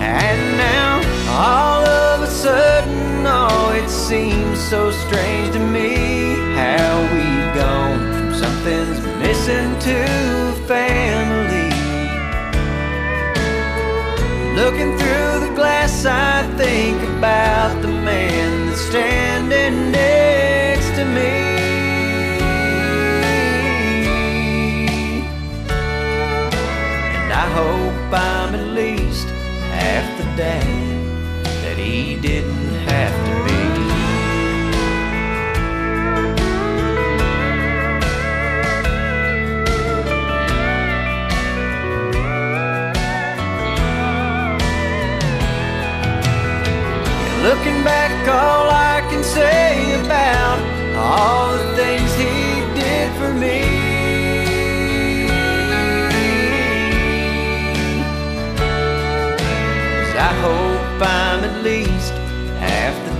And 0.00 0.58
now, 0.58 1.13
all 1.34 1.84
of 1.84 2.22
a 2.22 2.28
sudden, 2.28 3.26
oh, 3.26 3.72
it 3.74 3.90
seems 3.90 4.60
so 4.60 4.92
strange 4.92 5.52
to 5.52 5.58
me 5.58 6.36
how 6.54 7.02
we've 7.12 7.54
gone 7.56 7.98
from 8.14 8.34
something's 8.34 9.00
missing 9.18 9.76
to 9.80 9.98
family. 10.68 11.70
Looking 14.54 14.96
through 14.96 15.48
the 15.48 15.52
glass, 15.56 16.04
I 16.06 16.48
think 16.56 17.02
about 17.18 17.82
the 17.82 17.88
man 17.88 18.68
that's 18.68 18.82
standing 18.82 19.90
next 19.90 20.90
to 20.98 21.04
me. 21.04 21.34
And 27.18 27.32
I 27.32 27.46
hope 27.58 28.12
I'm 28.12 28.54
at 28.54 28.68
least 28.72 29.26
half 29.74 30.06
the 30.18 30.24
he 30.62 30.83
didn't 32.26 32.74
have 32.88 33.14
to 33.26 33.32
be. 33.44 33.60
Looking 47.42 47.84
back, 47.84 48.26
all 48.26 48.63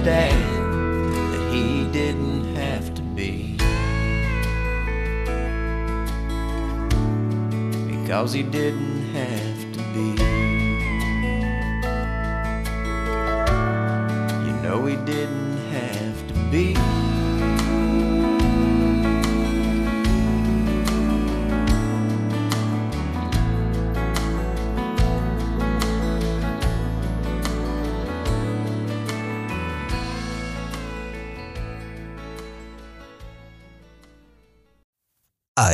dad 0.04 0.34
that 1.32 1.50
he 1.50 1.90
didn't 1.90 2.54
have 2.56 2.92
to 2.94 3.00
be. 3.00 3.56
Because 7.88 8.34
he 8.34 8.42
didn't 8.42 9.14
have 9.14 9.72
to 9.72 9.78
be. 9.94 10.10
You 14.44 14.54
know 14.62 14.84
he 14.84 14.96
didn't 15.06 15.56
have 15.72 16.28
to 16.28 16.34
be. 16.50 16.93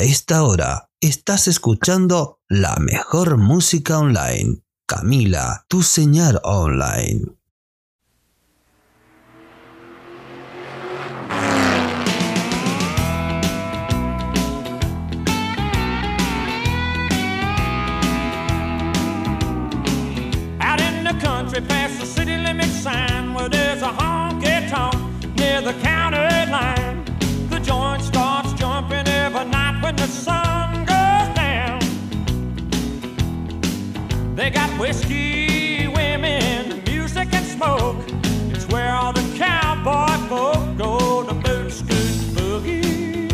A 0.00 0.02
esta 0.02 0.44
hora 0.44 0.88
estás 1.02 1.46
escuchando 1.46 2.40
la 2.48 2.76
mejor 2.76 3.36
música 3.36 3.98
online. 3.98 4.62
Camila, 4.86 5.66
tu 5.68 5.82
señal 5.82 6.40
online. 6.42 7.26
They 34.40 34.48
got 34.48 34.70
whiskey, 34.80 35.86
women, 35.88 36.82
music, 36.86 37.28
and 37.34 37.44
smoke. 37.44 37.96
It's 38.54 38.66
where 38.68 38.90
all 38.90 39.12
the 39.12 39.20
cowboy 39.36 40.16
folk 40.30 40.78
go 40.78 41.24
to 41.28 41.34
boot 41.34 41.70
scoot 41.70 42.16
boogie. 42.34 43.30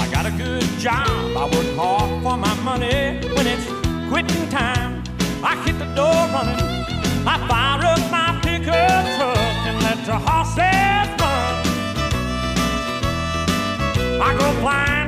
I 0.00 0.10
got 0.10 0.26
a 0.26 0.32
good 0.32 0.64
job, 0.80 1.06
I 1.36 1.44
work 1.44 1.76
hard 1.76 2.22
for 2.24 2.36
my 2.36 2.52
money. 2.64 3.20
When 3.36 3.46
it's 3.46 3.68
quitting 4.10 4.48
time, 4.48 5.04
I 5.44 5.54
hit 5.64 5.78
the 5.78 5.86
door 5.94 6.20
running. 6.34 6.84
I 7.32 7.36
fire 7.46 7.86
up 7.86 8.10
my 8.10 8.36
pickup 8.42 9.04
truck 9.16 9.38
and 9.68 9.80
let 9.84 10.04
the 10.04 10.18
horses 10.18 11.08
run. 11.22 11.54
I 14.20 14.36
go 14.36 14.60
flying. 14.60 14.99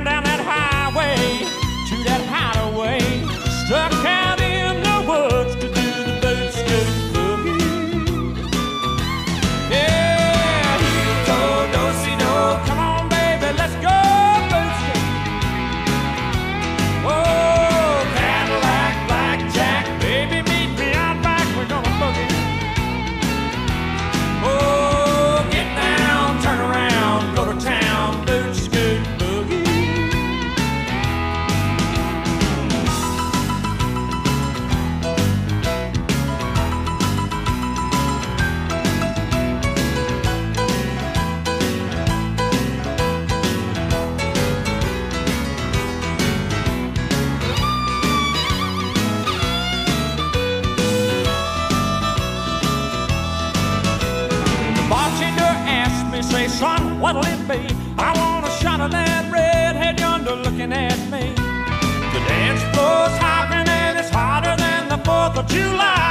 July. 65.47 66.02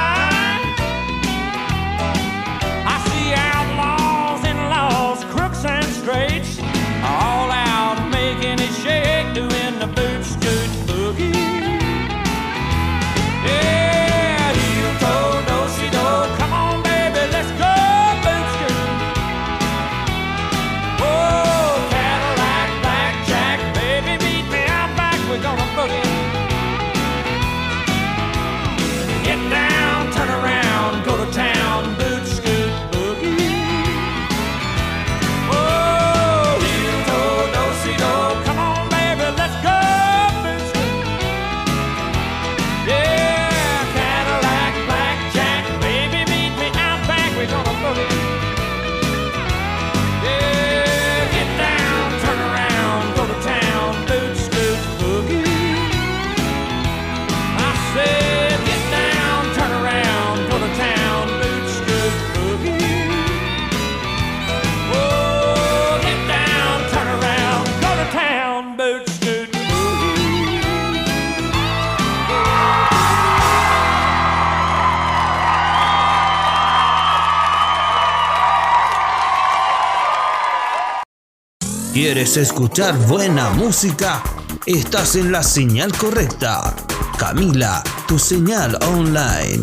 ¿Quieres 81.93 82.38
escuchar 82.38 82.97
buena 83.07 83.51
música? 83.51 84.22
Estás 84.64 85.14
en 85.14 85.30
la 85.30 85.43
señal 85.43 85.93
correcta. 85.93 86.74
Camila, 87.18 87.84
tu 88.09 88.18
señal 88.18 88.78
online. 88.86 89.62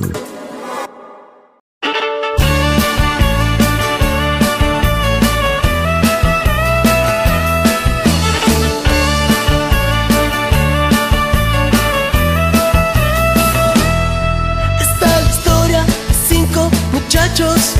Esta 14.80 15.22
historia 15.32 15.84
cinco 16.28 16.70
muchachos 16.92 17.79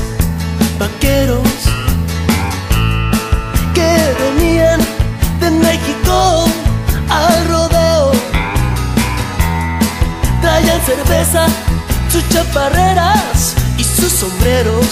sus 12.50 12.54
chaparreras 12.54 13.54
y 13.78 13.84
sus 13.84 14.12
sombreros. 14.12 14.86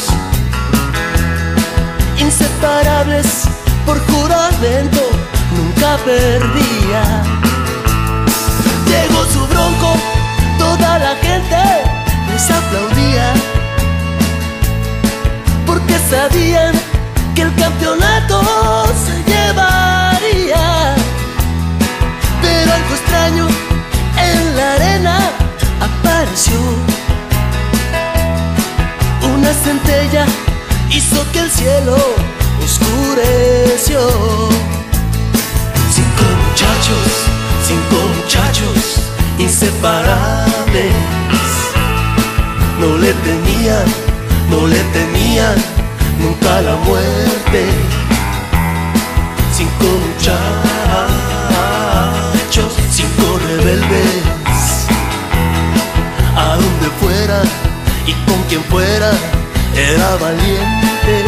Inseparables 2.19 3.45
por 3.87 3.99
juramento, 4.07 5.01
nunca 5.57 5.97
perdía. 6.05 7.23
Llegó 8.87 9.25
su 9.33 9.47
bronco, 9.47 9.95
toda 10.59 10.99
la 10.99 11.15
gente 11.17 11.63
les 12.31 12.51
aplaudía. 12.51 13.33
Porque 15.67 15.99
sabían 16.11 16.75
que 17.35 17.43
el 17.43 17.55
campeonato 17.55 18.43
se 19.05 19.31
llevaría. 19.31 20.95
Pero 22.41 22.73
algo 22.73 22.95
extraño 22.95 23.49
en 24.17 24.57
la 24.57 24.75
arena 24.75 25.19
apareció. 25.81 26.88
Una 29.49 29.57
centella 29.57 30.27
hizo 30.91 31.25
que 31.33 31.39
el 31.39 31.51
cielo 31.51 31.97
oscureció. 32.63 33.99
Cinco 35.91 36.25
muchachos, 36.45 37.09
cinco 37.67 37.97
muchachos 38.15 39.01
inseparables. 39.39 40.93
No 42.79 42.99
le 42.99 43.15
temían, 43.15 43.87
no 44.51 44.67
le 44.67 44.81
temían 44.93 45.57
nunca 46.21 46.61
la 46.61 46.77
muerte. 46.85 47.71
Cinco 49.57 49.87
muchachos, 50.13 50.43
cinco 52.93 53.39
rebeldes. 53.47 54.85
A 56.37 56.55
donde 56.57 56.91
fuera 57.01 57.43
y 58.09 58.13
con 58.25 58.43
quien 58.49 58.63
fuera, 58.65 59.11
era 59.75 60.17
valientes. 60.17 61.25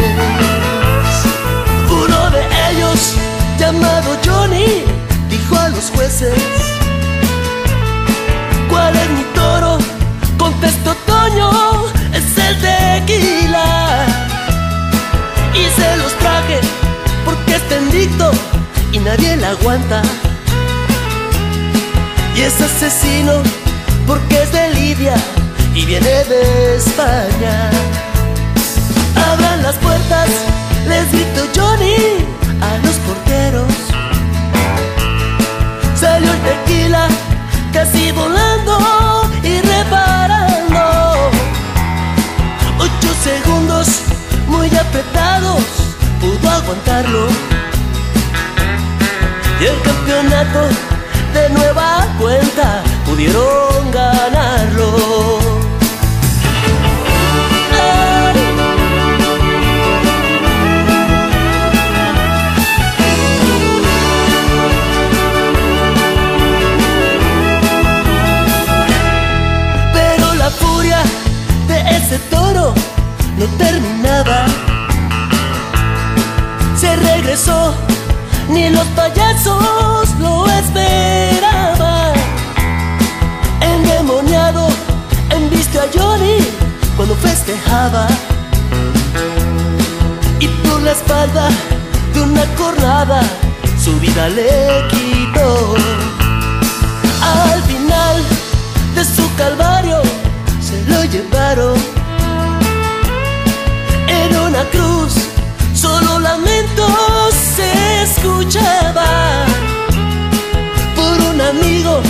Uno 1.89 2.29
de 2.31 2.43
ellos, 2.69 3.15
llamado 3.59 4.17
Johnny, 4.25 4.83
dijo 5.29 5.55
a 5.57 5.69
los 5.69 5.91
jueces: 5.91 6.33
¿Cuál 8.69 8.95
es 8.95 9.09
mi 9.11 9.23
toro? 9.35 9.77
Contestó 10.37 10.95
Toño, 11.05 11.51
es 12.13 12.37
el 12.45 12.55
tequila. 12.65 14.05
Y 15.53 15.63
se 15.79 15.97
los 15.97 16.13
traje 16.13 16.59
porque 17.25 17.55
es 17.57 17.69
bendito 17.69 18.31
y 18.91 18.97
nadie 18.97 19.37
la 19.37 19.49
aguanta. 19.49 20.01
Y 22.35 22.41
es 22.41 22.59
asesino 22.59 23.33
porque 24.07 24.41
es 24.41 24.51
de 24.51 24.73
Lidia 24.73 25.15
y 25.73 25.85
viene 25.85 26.23
de 26.25 26.75
España. 26.75 27.69
Abran 29.31 29.63
las 29.63 29.75
puertas, 29.75 30.29
les 30.87 31.11
grito 31.11 31.41
Johnny 31.55 32.25
a 32.61 32.77
los 32.85 32.95
porteros. 33.07 33.73
Salió 35.95 36.31
el 36.31 36.39
tequila 36.41 37.07
casi 37.73 38.11
volando 38.11 38.77
y 39.43 39.61
reparando. 39.61 41.29
Ocho 42.79 43.13
segundos 43.23 43.87
muy 44.47 44.67
apretados, 44.75 45.63
pudo 46.19 46.49
aguantarlo. 46.49 47.27
y 49.61 49.65
el 49.65 49.81
campeonato 49.83 50.67
de 51.33 51.49
nueva 51.51 52.07
cuenta 52.19 52.83
pudieron 53.05 53.91
ganarlo. 53.91 55.40
No 73.41 73.47
terminaba. 73.57 74.45
Se 76.77 76.95
regresó, 76.95 77.73
ni 78.49 78.69
los 78.69 78.85
payasos 78.99 80.09
lo 80.19 80.47
esperaban. 80.47 82.13
Endemoniado, 83.61 84.67
envistió 85.31 85.81
a 85.81 85.85
Johnny 85.93 86.37
cuando 86.95 87.15
festejaba. 87.15 88.07
Y 90.39 90.47
por 90.47 90.81
la 90.83 90.91
espalda 90.91 91.49
de 92.13 92.21
una 92.21 92.45
cornada, 92.55 93.21
su 93.83 93.99
vida 93.99 94.29
le 94.29 94.87
quitó. 94.89 95.75
Al 97.23 97.61
final 97.63 98.17
de 98.93 99.03
su 99.03 99.35
calvario, 99.35 99.99
se 100.59 100.83
lo 100.91 101.03
llevaron 101.05 102.00
cruz. 104.69 105.13
Solo 105.73 106.19
lamentos 106.19 107.33
se 107.55 108.03
escuchaban 108.03 109.47
por 110.95 111.19
un 111.33 111.41
amigo 111.41 112.01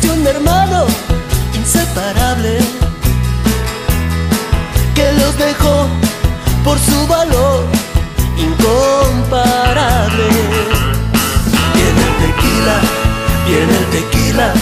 de 0.00 0.10
un 0.10 0.26
hermano 0.26 0.86
inseparable 1.54 2.58
que 4.94 5.12
los 5.12 5.36
dejó 5.36 5.86
por 6.64 6.78
su 6.78 7.06
valor 7.06 7.66
incomparable. 8.38 10.28
Viene 11.74 12.00
el 12.08 12.14
tequila, 12.24 12.76
viene 13.46 13.76
el 13.76 13.86
tequila, 13.90 14.52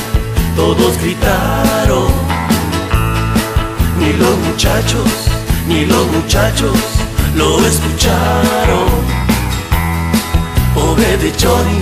todos 0.57 0.99
gritaron. 0.99 2.11
Ni 4.01 4.13
los 4.15 4.37
muchachos, 4.39 5.09
ni 5.73 5.87
los 5.87 6.07
muchachos 6.09 6.77
lo 7.35 7.59
escucharon. 7.67 8.91
Pobre 10.75 11.17
de 11.17 11.33
Johnny, 11.41 11.79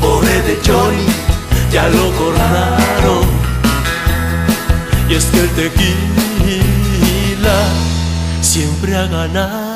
pobre 0.00 0.42
de 0.42 0.58
Johnny, 0.66 1.06
ya 1.72 1.88
lo 1.88 2.10
cortaron. 2.16 3.26
Y 5.08 5.14
es 5.14 5.24
que 5.26 5.40
el 5.40 5.48
tequila 5.50 5.78
siempre 8.40 8.96
ha 8.96 9.06
ganado. 9.06 9.67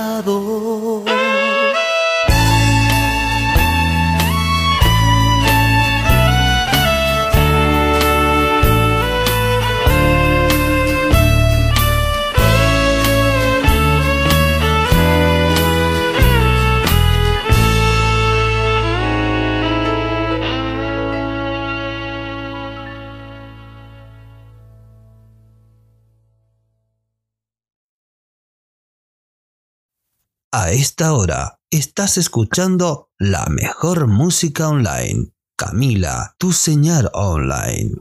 A 30.54 30.70
esta 30.70 31.14
hora 31.14 31.60
estás 31.70 32.18
escuchando 32.18 33.08
la 33.18 33.46
mejor 33.46 34.06
música 34.06 34.68
online. 34.68 35.32
Camila, 35.56 36.34
tu 36.36 36.52
señal 36.52 37.08
online. 37.14 37.94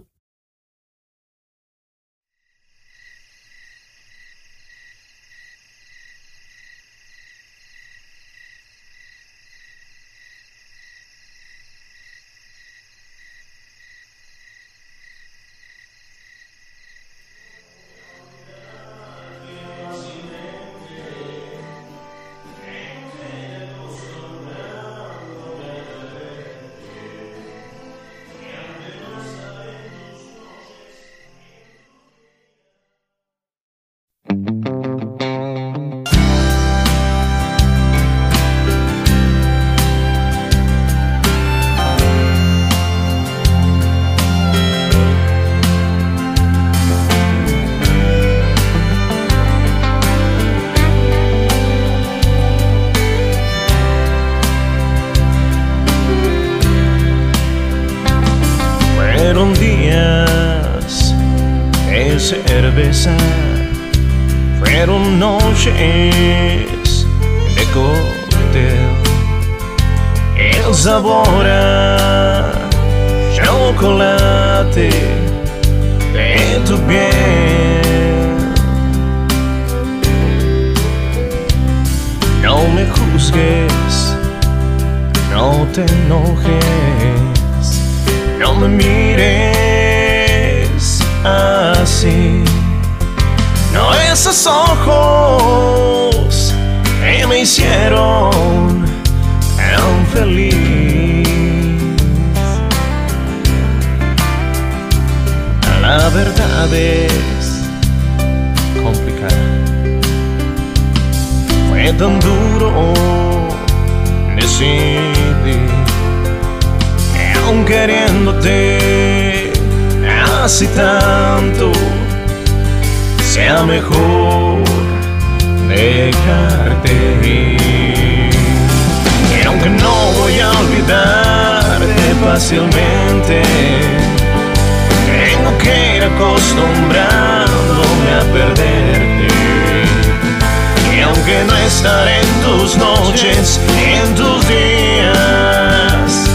estar 141.81 142.07
en 142.07 142.27
tus 142.41 142.77
noches, 142.77 143.59
en 143.75 144.13
tus 144.13 144.47
días. 144.47 146.29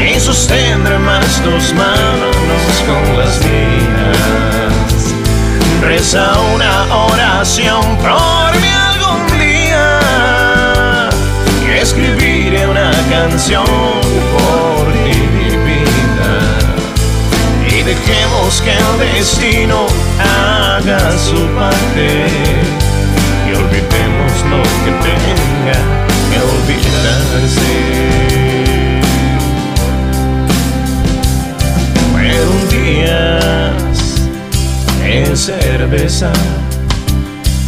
Y 0.00 0.18
sostendrá 0.18 0.98
más 0.98 1.42
tus 1.42 1.74
manos 1.74 2.36
con 2.86 3.18
las 3.18 3.38
mías. 3.44 5.14
Reza 5.82 6.32
una 6.54 6.86
oración 7.08 7.82
por 7.98 8.52
mí 8.58 8.68
algún 8.90 9.38
día. 9.38 11.10
Y 11.66 11.70
escribiré 11.78 12.66
una 12.66 12.90
canción 13.10 13.66
por 14.32 14.92
ti, 15.04 15.18
mi 15.36 15.50
vida. 15.68 16.32
Y 17.68 17.82
dejemos 17.82 18.62
que 18.62 18.72
el 18.72 18.98
destino 19.14 19.86
haga 20.18 21.00
su 21.18 21.46
parte 21.54 22.56
que 24.86 24.92
tenga 24.92 25.78
que 26.30 26.38
olvidarse. 26.52 27.72
Fueron 32.12 32.58
días 32.68 33.98
de 35.02 35.36
cerveza, 35.36 36.32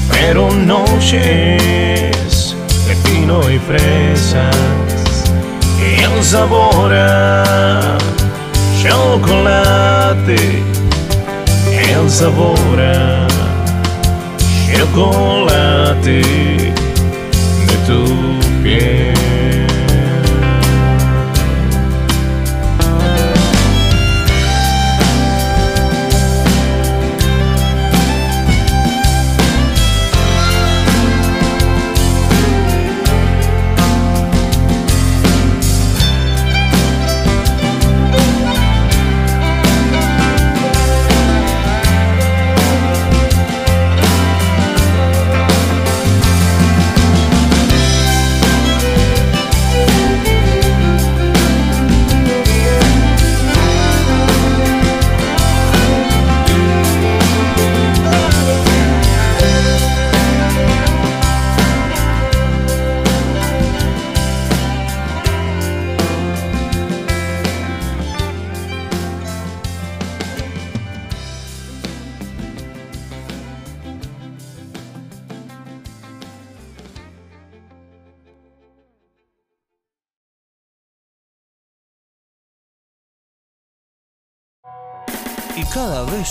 fueron 0.08 0.66
noches 0.66 2.54
de 2.86 2.94
pino 3.04 3.38
y 3.50 3.58
fresas. 3.58 4.56
Y 5.80 6.02
el 6.02 6.22
sabor 6.22 6.92
a 6.94 7.98
chocolate, 8.80 10.62
el 11.90 12.10
sabor 12.10 12.80
a 12.80 13.26
chocolate 14.70 16.22
estou 17.88 18.27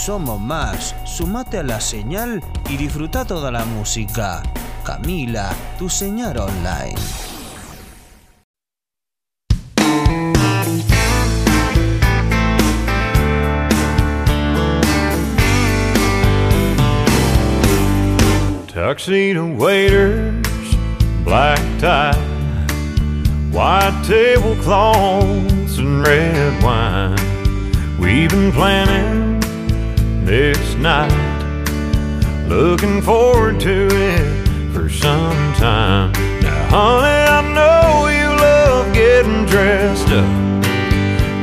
somos 0.07 0.39
más. 0.39 0.95
Sumate 1.03 1.57
a 1.57 1.63
la 1.63 1.81
señal 1.81 2.41
y 2.69 2.77
disfruta 2.77 3.25
toda 3.25 3.51
la 3.51 3.65
música. 3.65 4.41
Camila, 4.85 5.53
tu 5.77 5.89
señal 5.89 6.37
online. 6.37 6.95
Tuxedo 18.73 19.45
waiters, 19.57 20.47
black 21.25 21.59
tie, 21.81 22.13
white 23.51 23.91
tablecloths, 24.07 25.79
and 25.79 26.07
red 26.07 26.63
wine. 26.63 27.17
We've 27.99 28.29
been 28.29 28.53
planning 28.53 29.26
this 30.27 30.75
night, 30.75 31.09
looking 32.49 33.01
forward 33.01 33.61
to 33.61 33.87
it 33.89 34.73
for 34.73 34.89
some 34.89 35.53
time. 35.53 36.11
Now, 36.41 36.67
honey, 36.67 37.23
I 37.37 37.41
know 37.55 38.09
you 38.09 38.27
love 38.35 38.93
getting 38.93 39.45
dressed 39.45 40.09
up, 40.09 40.65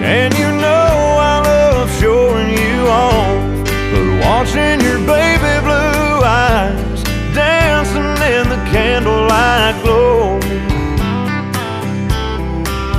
and 0.05 0.35
you 0.35 0.49
know 0.61 1.17
I 1.19 1.41
love 1.47 1.91
showing 1.99 2.51
you 2.51 2.87
off. 2.87 3.67
But 3.91 4.07
watching 4.21 4.79
your 4.85 4.99
baby 5.07 5.55
blue 5.65 6.21
eyes 6.23 7.03
dancing 7.33 8.13
in 8.35 8.51
the 8.51 8.61
candlelight 8.71 9.83
glow, 9.83 10.35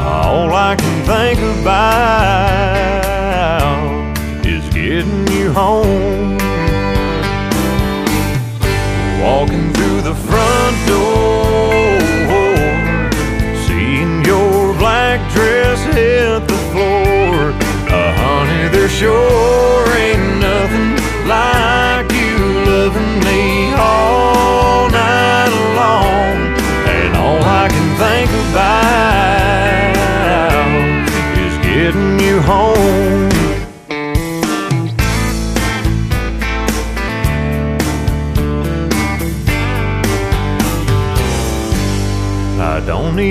all 0.01 0.51
I 0.51 0.75
can 0.79 1.05
think 1.05 1.61
about 1.61 2.94
home. 5.55 6.37
Walking 9.23 9.71
through 9.73 10.01
the 10.01 10.15
front 10.27 10.77
door, 10.85 11.97
seeing 13.65 14.25
your 14.25 14.73
black 14.77 15.19
dress 15.31 15.79
hit 15.95 16.45
the 16.53 16.59
floor. 16.71 17.53
Uh, 17.87 18.11
honey, 18.21 18.67
there 18.67 18.89
sure 18.89 19.87
ain't 19.95 20.41
nothing 20.41 20.91
like 21.25 22.11
you 22.11 22.35
loving 22.71 23.13
me 23.23 23.71
all 23.75 24.89
night 24.89 25.53
long. 25.79 26.35
And 26.95 27.15
all 27.15 27.41
I 27.41 27.69
can 27.69 27.87
think 28.03 28.29
about 28.51 28.84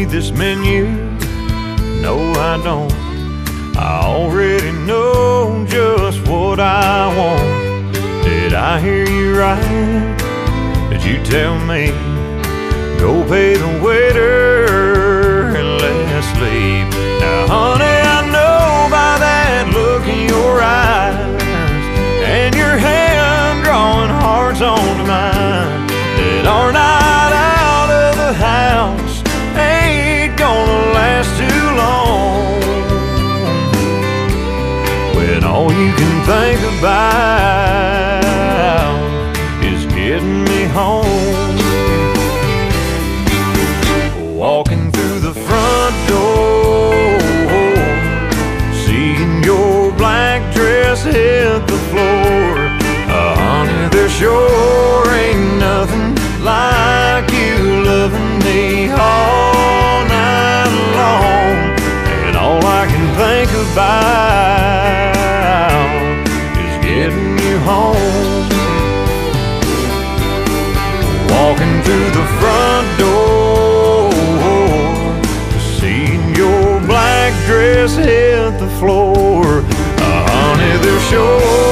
this 0.05 0.31
menu, 0.31 0.87
no, 2.01 2.33
I 2.33 2.61
don't. 2.63 2.93
I 3.77 4.01
already 4.05 4.73
know 4.73 5.67
just 5.69 6.27
what 6.29 6.61
I 6.61 7.15
want. 7.17 7.95
Did 8.25 8.55
I 8.55 8.81
hear 8.81 9.09
you 9.09 9.39
right? 9.39 10.89
Did 10.91 11.03
you 11.05 11.23
tell 11.25 11.59
me? 11.59 11.89
Go 12.99 13.27
pay 13.29 13.55
the 13.57 13.83
waiter 13.85 14.44
think 36.85 38.24
is 39.64 39.87
getting 39.87 40.45
me 40.45 40.64
home. 40.64 41.57
Walking 44.37 44.93
through 44.93 45.20
the 45.20 45.32
front 45.32 45.97
door, 46.12 47.18
seeing 48.85 49.43
your 49.43 49.93
black 49.93 50.41
dress 50.55 51.05
hit 51.05 51.66
the 51.66 51.80
floor. 51.91 52.53
Uh, 53.09 53.35
honey, 53.45 53.89
there 53.95 54.11
sure 54.11 55.09
ain't 55.24 55.59
nothing 55.59 56.14
like 56.53 57.26
you 57.32 57.57
loving 57.91 58.32
me 58.47 58.91
all 58.91 60.05
night 60.16 60.72
long. 61.01 61.57
And 62.26 62.37
all 62.37 62.62
I 62.62 62.87
can 62.93 63.05
think 63.16 63.51
about 63.72 64.44
front 72.45 72.89
door, 72.99 74.11
seeing 75.79 76.35
your 76.35 76.79
black 76.81 77.33
dress 77.47 77.97
hit 77.97 78.59
the 78.59 78.69
floor. 78.79 79.63
Uh, 80.05 80.29
honey, 80.29 80.77
there 80.85 81.01
sure 81.09 81.64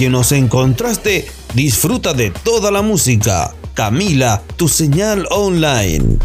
Que 0.00 0.08
nos 0.08 0.32
encontraste, 0.32 1.26
disfruta 1.52 2.14
de 2.14 2.30
toda 2.30 2.70
la 2.70 2.80
música. 2.80 3.52
Camila, 3.74 4.40
tu 4.56 4.66
señal 4.66 5.26
online. 5.30 6.16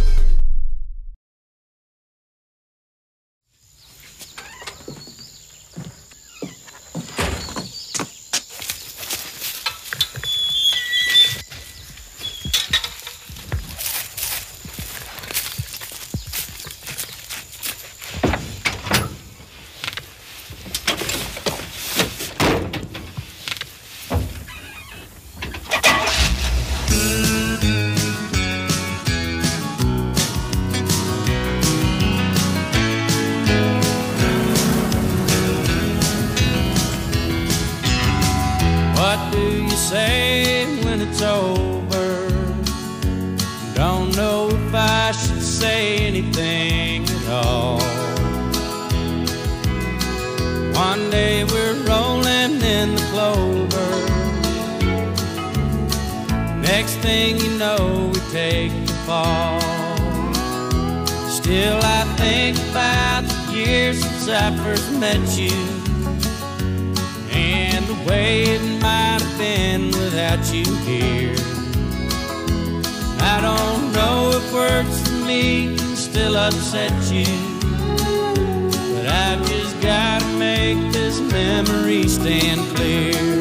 Still 75.95 76.36
upset 76.38 76.91
you, 77.11 77.25
but 78.93 79.07
I've 79.07 79.45
just 79.47 79.81
gotta 79.81 80.25
make 80.38 80.77
this 80.93 81.19
memory 81.19 82.07
stand 82.07 82.61
clear. 82.75 83.34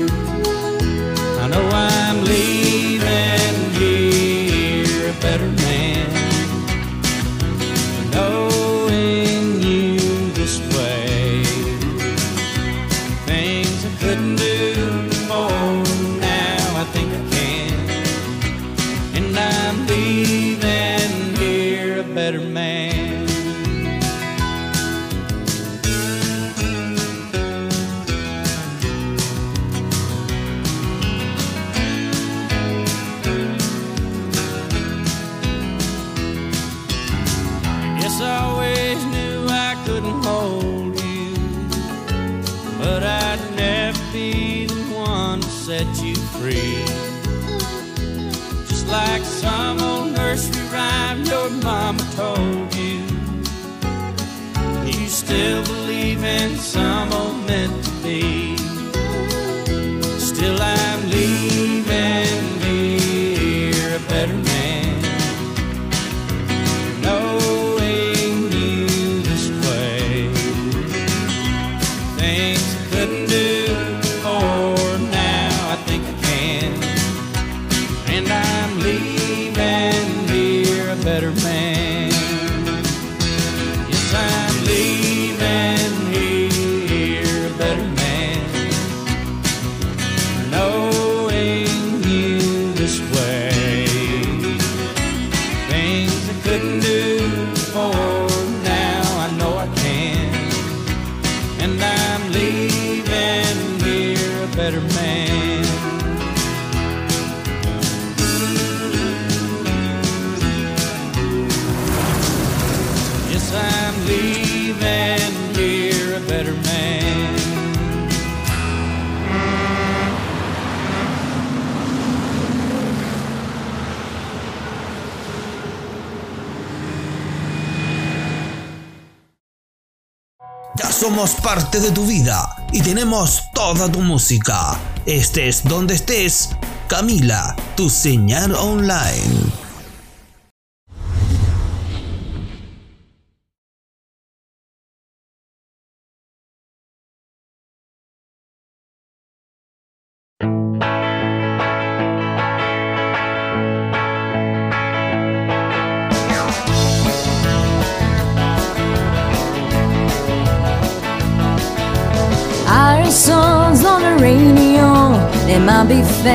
Toda 133.52 133.92
tu 133.92 134.00
música. 134.00 134.78
Estés 135.04 135.62
donde 135.64 135.94
estés, 135.94 136.50
Camila, 136.88 137.54
tu 137.76 137.90
señal 137.90 138.54
online. 138.54 139.63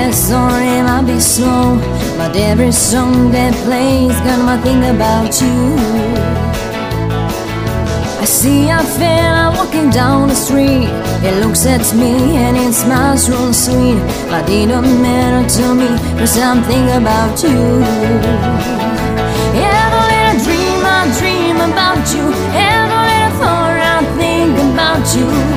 Or 0.09 0.49
they 0.49 0.81
might 0.81 1.05
be 1.05 1.19
slow, 1.19 1.77
but 2.17 2.35
every 2.35 2.71
song 2.71 3.31
that 3.31 3.53
plays 3.63 4.17
got 4.25 4.39
my 4.43 4.57
thing 4.65 4.81
about 4.95 5.39
you. 5.39 5.77
I 8.19 8.25
see 8.25 8.69
a 8.69 8.79
fella 8.97 9.53
walking 9.55 9.91
down 9.91 10.29
the 10.29 10.33
street. 10.33 10.89
He 11.21 11.31
looks 11.41 11.65
at 11.67 11.85
me 11.93 12.37
and 12.37 12.57
it 12.57 12.73
smiles 12.73 13.29
real 13.29 13.53
sweet, 13.53 14.01
but 14.31 14.49
it 14.49 14.67
don't 14.69 14.99
matter 14.99 15.47
to 15.57 15.75
me, 15.75 15.89
cause 16.17 16.37
I'm 16.39 16.59
about 17.01 17.43
you. 17.43 17.59
Every 19.61 20.03
little 20.09 20.37
dream 20.45 20.81
I 20.97 21.01
dream 21.19 21.57
about 21.69 22.05
you, 22.15 22.25
every 22.73 23.01
little 23.09 23.33
thought 23.39 23.77
I 23.77 23.99
think 24.17 24.57
about 24.73 25.05
you 25.15 25.48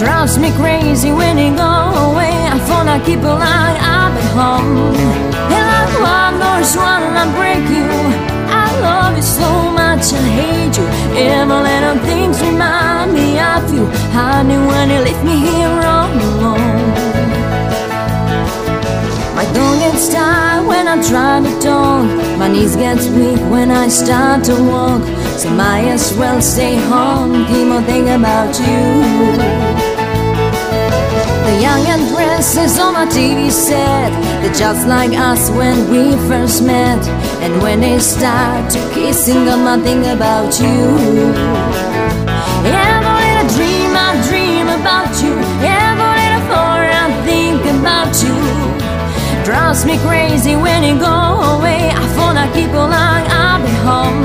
drives 0.00 0.38
me 0.38 0.50
crazy 0.52 1.12
when 1.12 1.36
you 1.36 1.54
go 1.54 1.72
away. 2.08 2.32
I 2.48 2.58
thought 2.66 2.88
I'd 2.88 3.04
keep 3.04 3.20
a 3.20 3.36
line 3.44 3.76
up 3.84 4.16
at 4.16 4.30
home. 4.32 4.96
And 5.52 5.66
like 5.72 5.92
one 6.00 6.34
doors 6.40 6.72
one 6.72 7.04
I 7.22 7.28
break 7.36 7.64
you. 7.68 7.90
I 8.48 8.66
love 8.80 9.16
you 9.20 9.22
so 9.22 9.50
much, 9.80 10.08
I 10.16 10.22
hate 10.40 10.74
you. 10.80 10.86
Every 11.20 11.60
little 11.68 11.98
things 12.08 12.40
remind 12.40 13.12
me 13.12 13.38
of 13.38 13.68
you. 13.74 13.84
Honey, 14.16 14.56
when 14.56 14.88
you 14.88 15.00
leave 15.04 15.22
me 15.22 15.36
here 15.36 15.80
all 15.84 16.08
alone. 16.08 16.80
My 19.36 19.44
tongue 19.52 19.80
gets 19.84 20.08
tired 20.08 20.66
when 20.66 20.88
I 20.88 20.96
try 21.10 21.44
to 21.44 21.52
talk. 21.60 22.08
My 22.38 22.48
knees 22.48 22.74
get 22.74 22.96
weak 23.12 23.40
when 23.52 23.70
I 23.70 23.88
start 23.88 24.44
to 24.44 24.56
walk. 24.64 25.02
So 25.36 25.50
might 25.50 25.88
as 25.92 26.16
well 26.16 26.40
stay 26.40 26.76
home, 26.88 27.44
keep 27.48 27.68
on 27.68 27.84
thinking 27.84 28.14
about 28.14 28.58
you. 28.60 29.69
The 31.50 31.60
young 31.60 31.84
actresses 31.84 32.78
on 32.78 32.92
my 32.92 33.06
TV 33.06 33.50
set, 33.50 34.12
they're 34.40 34.54
just 34.54 34.86
like 34.86 35.10
us 35.10 35.50
when 35.50 35.90
we 35.90 36.14
first 36.28 36.62
met. 36.62 37.02
And 37.42 37.60
when 37.60 37.80
they 37.80 37.98
start 37.98 38.70
to 38.70 38.78
kissing, 38.94 39.48
I'm 39.48 39.82
think 39.82 40.06
about 40.06 40.60
you. 40.60 40.78
Every 42.62 43.18
little 43.18 43.48
dream 43.56 43.90
I 43.98 44.10
dream 44.30 44.68
about 44.78 45.10
you. 45.24 45.34
Every 45.66 46.10
little 46.22 46.46
thought 46.46 46.86
I 46.86 47.10
think 47.26 47.62
about 47.66 48.14
you. 48.22 48.38
Drives 49.44 49.84
me 49.84 49.98
crazy 50.06 50.54
when 50.54 50.84
you 50.84 50.94
go 51.00 51.18
away. 51.58 51.90
I 51.90 52.04
wanna 52.16 52.46
keep 52.54 52.70
on 52.78 52.90
like 52.90 53.26
I'll 53.26 53.58
be 53.60 53.74
home. 53.82 54.22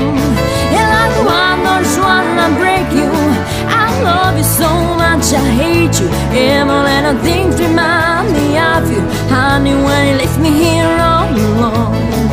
And 0.78 0.88
like 0.94 1.16
one 1.26 1.58
knows 1.66 1.92
one, 1.98 2.38
I 2.38 2.46
break 2.56 2.88
you. 2.94 3.15
I 4.06 4.30
love 4.30 4.38
you 4.38 4.44
so 4.44 4.70
much, 5.02 5.32
I 5.32 5.42
hate 5.60 5.98
you. 6.00 6.08
Every 6.30 6.78
little 6.88 7.18
thing 7.24 7.50
remind 7.58 8.32
me 8.32 8.56
of 8.56 8.88
you. 8.90 9.00
Honey, 9.28 9.74
when 9.74 10.06
you 10.08 10.14
leave 10.18 10.38
me 10.38 10.50
here 10.50 10.96
all 11.00 11.28
alone. 11.28 12.25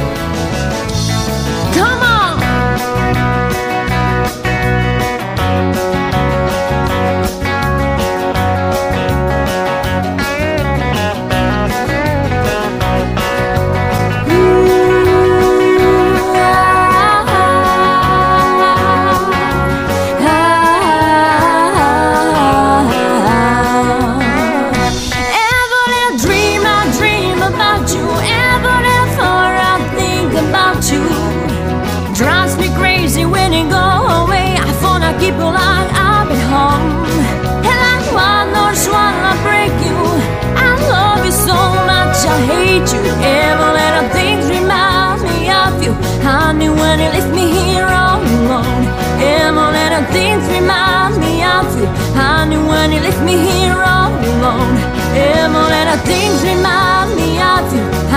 Remind 56.43 57.15
me 57.15 57.39
of 57.41 57.73
you. 57.73 58.13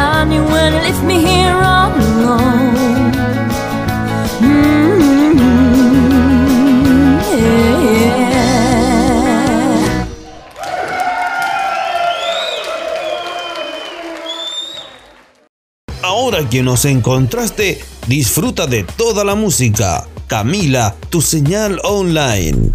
Mm, 4.40 5.36
yeah. 7.38 8.47
Ahora 16.03 16.49
que 16.49 16.62
nos 16.62 16.84
encontraste, 16.84 17.80
disfruta 18.07 18.66
de 18.66 18.84
toda 18.84 19.24
la 19.24 19.34
música. 19.34 20.07
Camila, 20.26 20.94
tu 21.11 21.22
señal 21.22 21.80
online. 21.84 22.72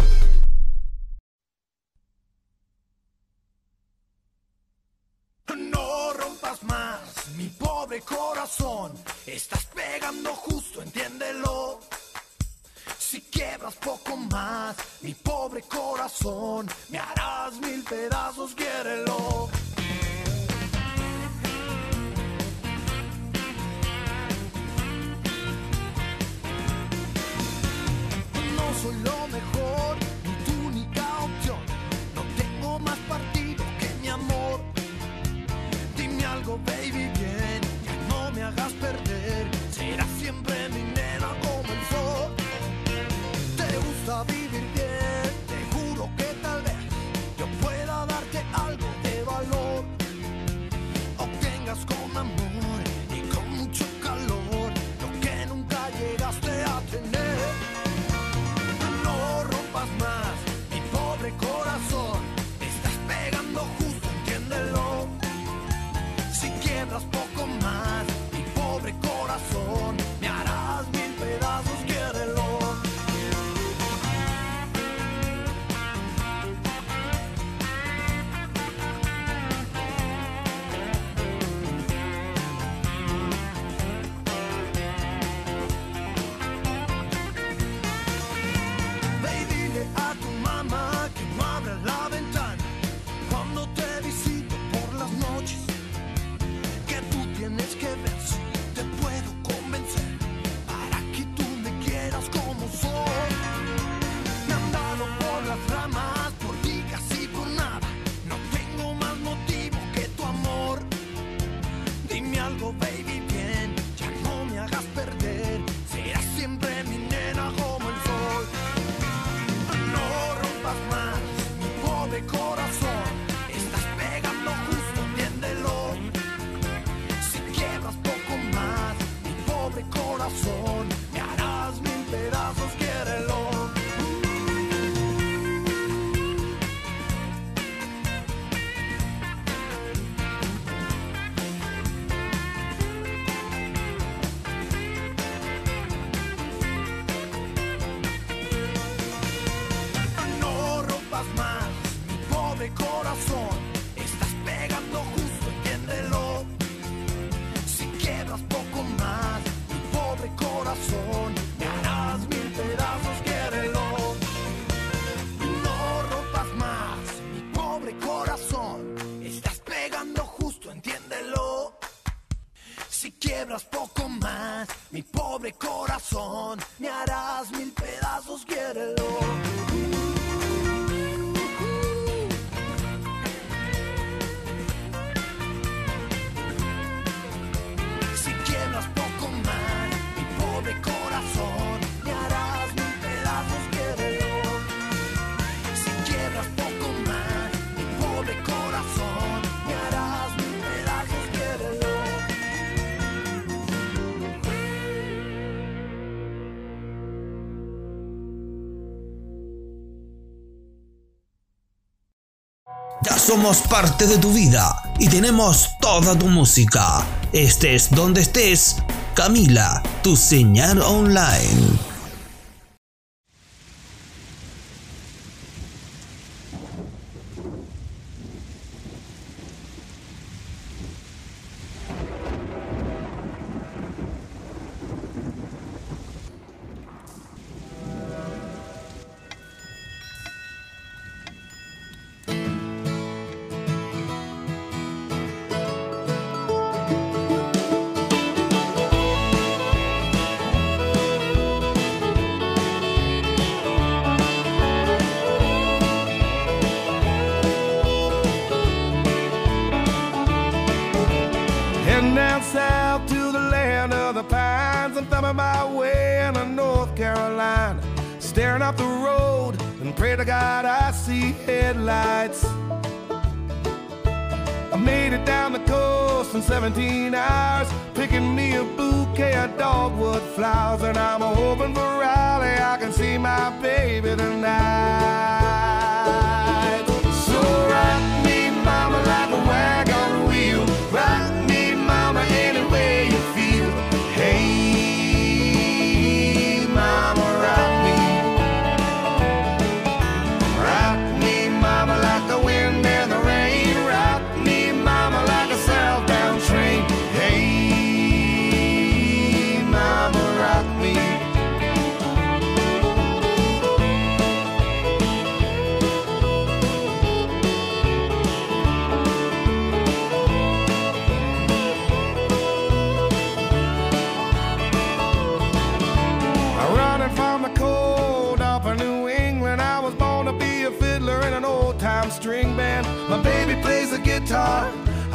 Somos 213.32 213.62
parte 213.62 214.06
de 214.06 214.18
tu 214.18 214.30
vida 214.30 214.82
y 214.98 215.08
tenemos 215.08 215.76
toda 215.80 216.14
tu 216.18 216.26
música. 216.26 217.02
Estés 217.32 217.88
donde 217.90 218.20
estés, 218.20 218.76
Camila, 219.14 219.82
tu 220.02 220.16
señal 220.16 220.82
online. 220.82 221.91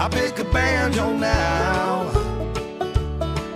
I'll 0.08 0.14
pick 0.14 0.40
a 0.40 0.46
banjo 0.46 1.12
now. 1.12 2.10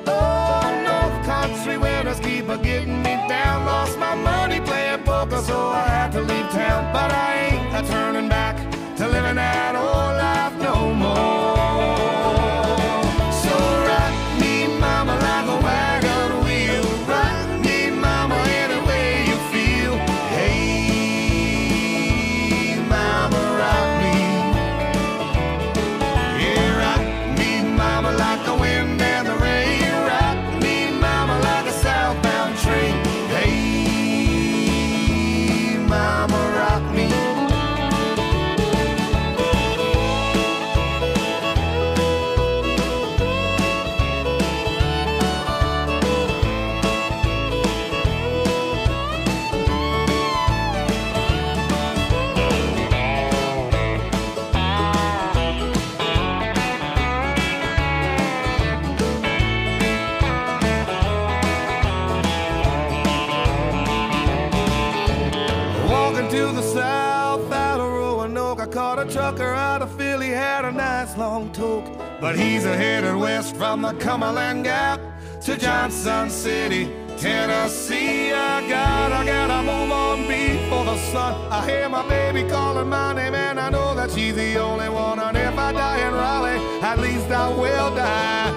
Oh, 0.05 0.83
North 0.85 1.25
Country 1.25 1.77
winters 1.77 2.19
keep 2.19 2.49
a 2.49 2.57
getting 2.57 3.01
me 3.01 3.15
down. 3.29 3.65
Lost 3.65 3.97
my 3.97 4.15
mind. 4.15 4.30
But 72.31 72.39
he's 72.39 72.63
headed 72.63 73.17
west 73.17 73.57
from 73.57 73.81
the 73.81 73.91
Cumberland 73.95 74.63
Gap 74.63 75.01
to 75.41 75.57
Johnson 75.57 76.29
City, 76.29 76.89
Tennessee. 77.17 78.31
I 78.31 78.65
gotta, 78.69 79.25
gotta 79.25 79.61
move 79.63 79.91
on 79.91 80.19
before 80.29 80.85
the 80.85 80.95
sun. 81.11 81.35
I 81.51 81.69
hear 81.69 81.89
my 81.89 82.07
baby 82.07 82.49
calling 82.49 82.87
my 82.87 83.11
name, 83.11 83.35
and 83.35 83.59
I 83.59 83.69
know 83.69 83.93
that 83.95 84.11
she's 84.11 84.33
the 84.33 84.55
only 84.55 84.87
one. 84.87 85.19
And 85.19 85.35
if 85.35 85.57
I 85.57 85.73
die 85.73 86.07
in 86.07 86.13
Raleigh, 86.13 86.81
at 86.81 86.99
least 86.99 87.29
I 87.31 87.49
will 87.49 87.93
die. 87.95 88.50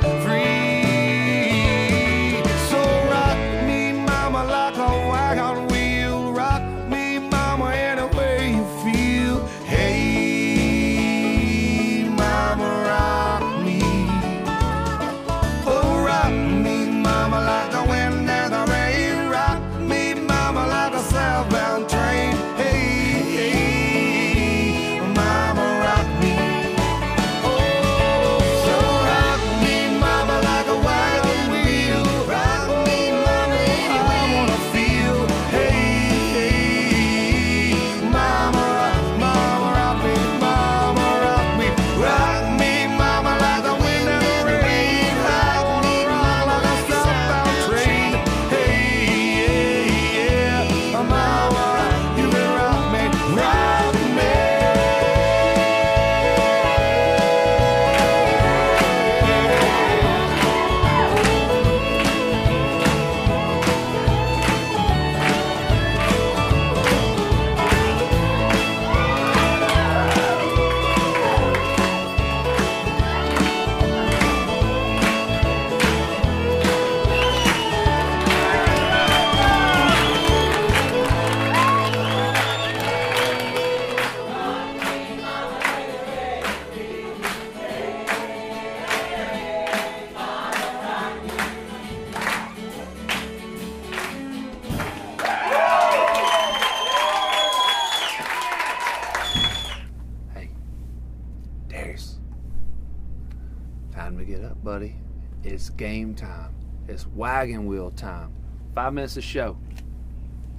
Game 105.85 106.15
time. 106.15 106.48
It's 106.89 107.06
wagon 107.09 107.66
wheel 107.66 107.90
time. 107.90 108.32
Five 108.74 108.94
minutes 108.94 109.19
of 109.19 109.24
show. 109.24 109.59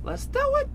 Let's 0.03 0.27
do 0.27 0.39
it. 0.57 0.67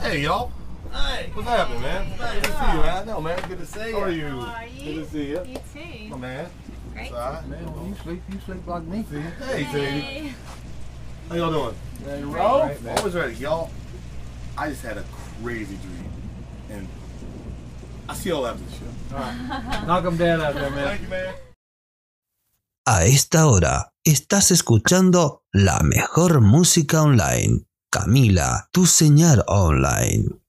Hey, 0.00 0.22
y'all. 0.22 0.50
Hey. 0.90 1.30
What's 1.34 1.46
happening, 1.46 1.82
man? 1.82 2.08
Good 2.18 2.42
to 2.42 2.50
see 2.50 2.56
you, 2.56 2.82
man. 2.82 2.88
I 2.88 3.04
know, 3.04 3.20
man. 3.20 3.48
Good 3.48 3.58
to 3.60 3.66
see 3.66 3.88
you. 3.90 3.94
How 3.94 4.00
are 4.00 4.10
you? 4.10 4.26
How 4.26 4.54
are 4.54 4.66
you? 4.66 4.94
Good 4.94 5.04
to 5.04 5.10
see 5.12 5.28
you. 5.28 5.44
You 5.44 5.58
too. 5.72 6.08
My 6.08 6.16
man. 6.16 6.50
Great. 6.94 7.06
It's 7.06 7.14
all 7.14 7.32
right. 7.32 7.46
Man, 7.46 7.76
when 7.76 7.88
you 7.90 7.94
sleep, 8.02 8.22
you 8.28 8.40
sleep 8.44 8.66
like 8.66 8.82
me. 8.82 9.04
Hey, 9.46 9.64
Sadie. 9.70 10.34
How 11.28 11.36
y'all 11.36 11.52
doing? 11.52 11.76
Ready 12.04 12.22
to 12.22 12.26
All 12.26 12.34
roll? 12.34 12.60
right, 12.66 12.82
man. 12.82 12.98
Always 12.98 13.14
ready. 13.14 13.34
Y'all, 13.36 13.70
I 14.58 14.68
just 14.68 14.82
had 14.82 14.98
a 14.98 15.04
crazy 15.42 15.76
dream. 15.76 16.10
And 16.70 16.88
I 18.08 18.14
see 18.14 18.30
y'all 18.30 18.46
after 18.46 18.64
the 18.64 18.72
show. 18.72 19.16
All 19.16 19.20
right. 19.20 19.86
Knock 19.86 20.04
them 20.04 20.16
down 20.16 20.40
out 20.40 20.54
there, 20.54 20.70
man. 20.70 20.84
Thank 20.84 21.02
you, 21.02 21.08
man. 21.08 21.34
A 22.84 23.04
esta 23.04 23.46
hora 23.46 23.92
estás 24.04 24.50
escuchando 24.50 25.44
la 25.52 25.80
mejor 25.84 26.40
música 26.40 27.02
online. 27.02 27.64
Camila, 27.90 28.68
tu 28.72 28.86
señal 28.86 29.44
online. 29.46 30.42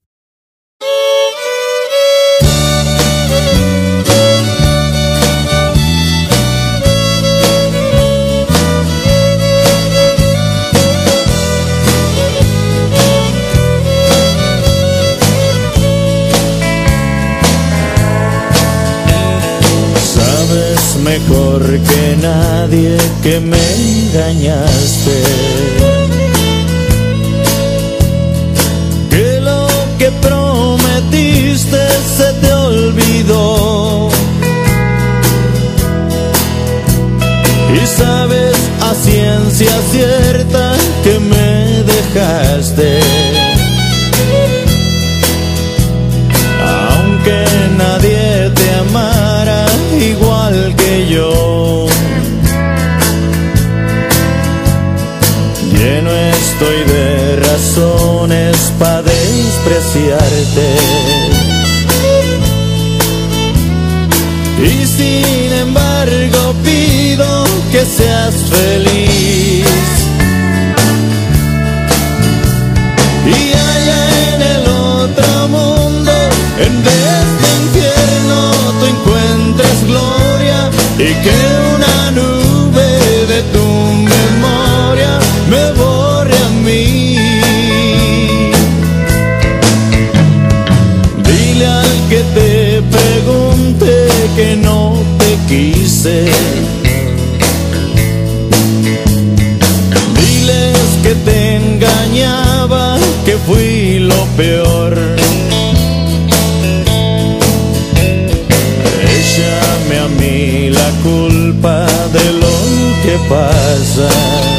Mejor 21.02 21.62
que 21.62 22.16
nadie 22.22 22.96
que 23.22 23.40
me 23.40 23.58
engañaste. 23.58 25.22
Que 29.10 29.40
lo 29.40 29.66
que 29.98 30.10
prometiste 30.12 31.78
se 32.16 32.32
te 32.40 32.52
olvidó. 32.52 34.08
Y 37.74 37.86
sabes 37.86 38.56
a 38.80 38.94
ciencia 38.94 39.72
cierta 39.90 40.74
que 41.02 41.18
me 41.20 41.82
dejaste. 41.82 43.43
Estoy 56.54 56.84
de 56.84 57.36
razones 57.36 58.56
para 58.78 59.02
despreciarte. 59.02 60.66
Y 64.62 64.86
sin 64.86 65.52
embargo 65.52 66.54
pido 66.62 67.44
que 67.72 67.84
seas 67.84 68.34
feliz. 68.50 69.66
Y 73.26 73.52
allá 73.52 74.02
en 74.34 74.42
el 74.42 74.68
otro 74.68 75.48
mundo, 75.48 76.12
en 76.66 76.74
vez 76.84 77.26
de 77.42 77.48
infierno, 77.62 78.38
tú 78.78 78.86
encuentres 78.86 79.86
gloria 79.86 80.70
y 80.98 81.14
que 81.24 81.43
quise. 95.54 96.24
Diles 100.18 100.88
que 101.02 101.14
te 101.26 101.56
engañaba, 101.56 102.98
que 103.24 103.36
fui 103.46 104.00
lo 104.00 104.22
peor. 104.36 104.92
Échame 109.18 109.96
a 110.06 110.08
mí 110.20 110.70
la 110.70 110.90
culpa 111.02 111.86
de 112.16 112.26
lo 112.42 112.56
que 113.04 113.14
pasa. 113.28 114.53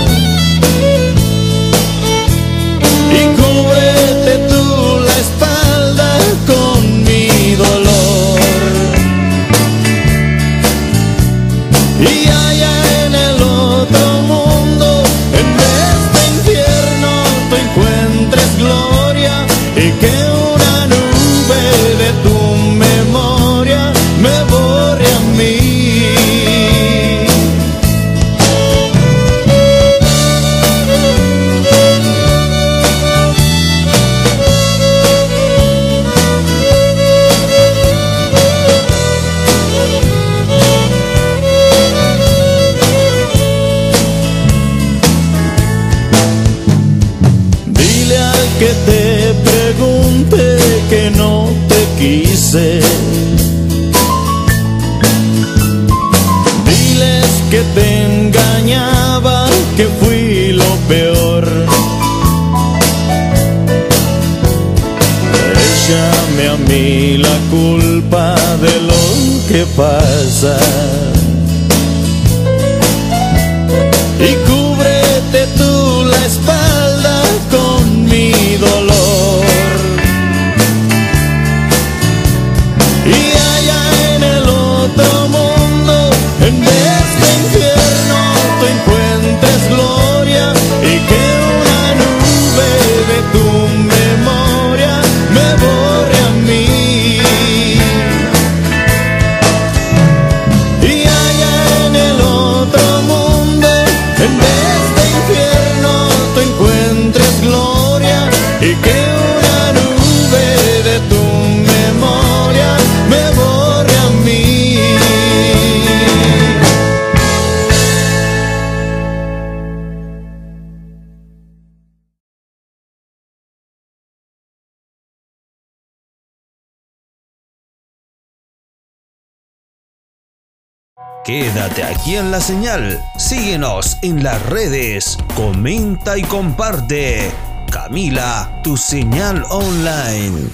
Quédate 131.26 131.84
aquí 131.84 132.18
en 132.18 132.30
la 132.30 132.39
señal. 132.39 133.02
Síguenos 133.18 133.97
en 134.03 134.23
las 134.23 134.39
redes. 134.45 135.18
Comenta 135.34 136.19
y 136.19 136.22
comparte. 136.22 137.31
Camila, 137.72 138.61
tu 138.64 138.77
señal 138.77 139.43
online. 139.49 140.49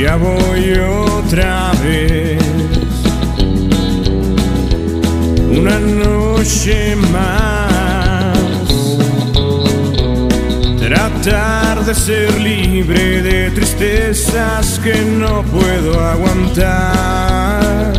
Ya 0.00 0.14
voy 0.14 0.78
otra 0.78 1.72
vez. 1.82 2.40
Una 5.50 5.80
noche 5.80 6.94
más. 7.10 7.67
Tratar 11.22 11.84
de 11.84 11.94
ser 11.94 12.40
libre 12.40 13.22
de 13.22 13.50
tristezas 13.50 14.78
que 14.78 14.94
no 14.94 15.42
puedo 15.42 16.00
aguantar. 16.00 17.92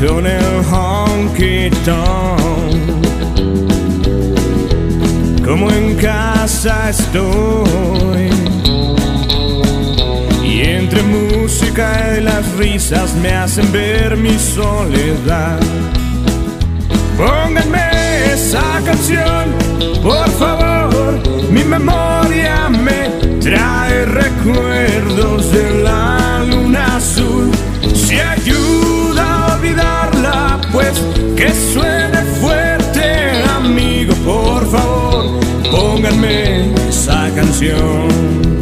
Con 0.00 0.26
el 0.26 0.64
honky 0.70 1.70
tonk 1.84 2.40
como 5.44 5.70
en 5.70 5.96
casa 5.96 6.90
estoy. 6.90 8.30
Y 10.44 10.60
entre 10.62 11.02
música 11.02 12.16
y 12.16 12.22
las 12.22 12.50
risas 12.56 13.14
me 13.16 13.32
hacen 13.32 13.70
ver 13.70 14.16
mi 14.16 14.38
soledad. 14.38 15.58
Pónganme 17.18 17.89
esa 18.40 18.80
canción, 18.84 19.44
por 20.02 20.28
favor. 20.42 21.12
Mi 21.50 21.62
memoria 21.62 22.68
me 22.70 23.00
trae 23.40 24.06
recuerdos 24.06 25.52
de 25.52 25.82
la 25.82 26.44
luna 26.50 26.96
azul. 26.96 27.50
Si 27.94 28.18
ayuda 28.18 29.24
a 29.24 29.54
olvidarla, 29.56 30.60
pues 30.72 30.94
que 31.36 31.48
suene 31.72 32.20
fuerte, 32.40 33.06
amigo, 33.58 34.14
por 34.24 34.62
favor. 34.70 35.24
Pónganme 35.70 36.72
esa 36.88 37.30
canción. 37.34 38.59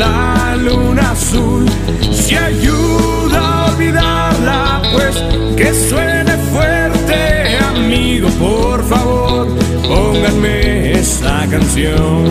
La 0.00 0.56
luna 0.56 1.10
azul. 1.12 1.66
Si 2.12 2.34
ayuda 2.34 3.38
a 3.38 3.72
olvidarla, 3.72 4.82
pues 4.92 5.14
que 5.58 5.68
suene 5.88 6.34
fuerte, 6.52 7.58
amigo, 7.72 8.28
por 8.46 8.78
favor. 8.92 9.46
Pónganme 9.86 10.92
esa 10.92 11.46
canción. 11.50 12.24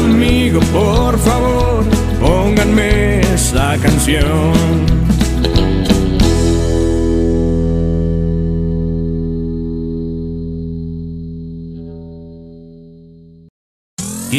Amigo, 0.00 0.60
por 0.72 1.18
favor, 1.18 1.84
pónganme 2.20 3.20
esa 3.34 3.76
canción. 3.84 4.52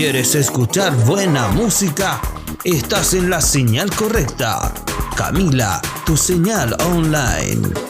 ¿Quieres 0.09 0.35
escuchar 0.35 0.95
buena 1.05 1.49
música? 1.49 2.21
Estás 2.63 3.13
en 3.13 3.29
la 3.29 3.41
señal 3.41 3.93
correcta. 3.93 4.73
Camila, 5.17 5.81
tu 6.05 6.15
señal 6.15 6.77
online. 6.79 7.86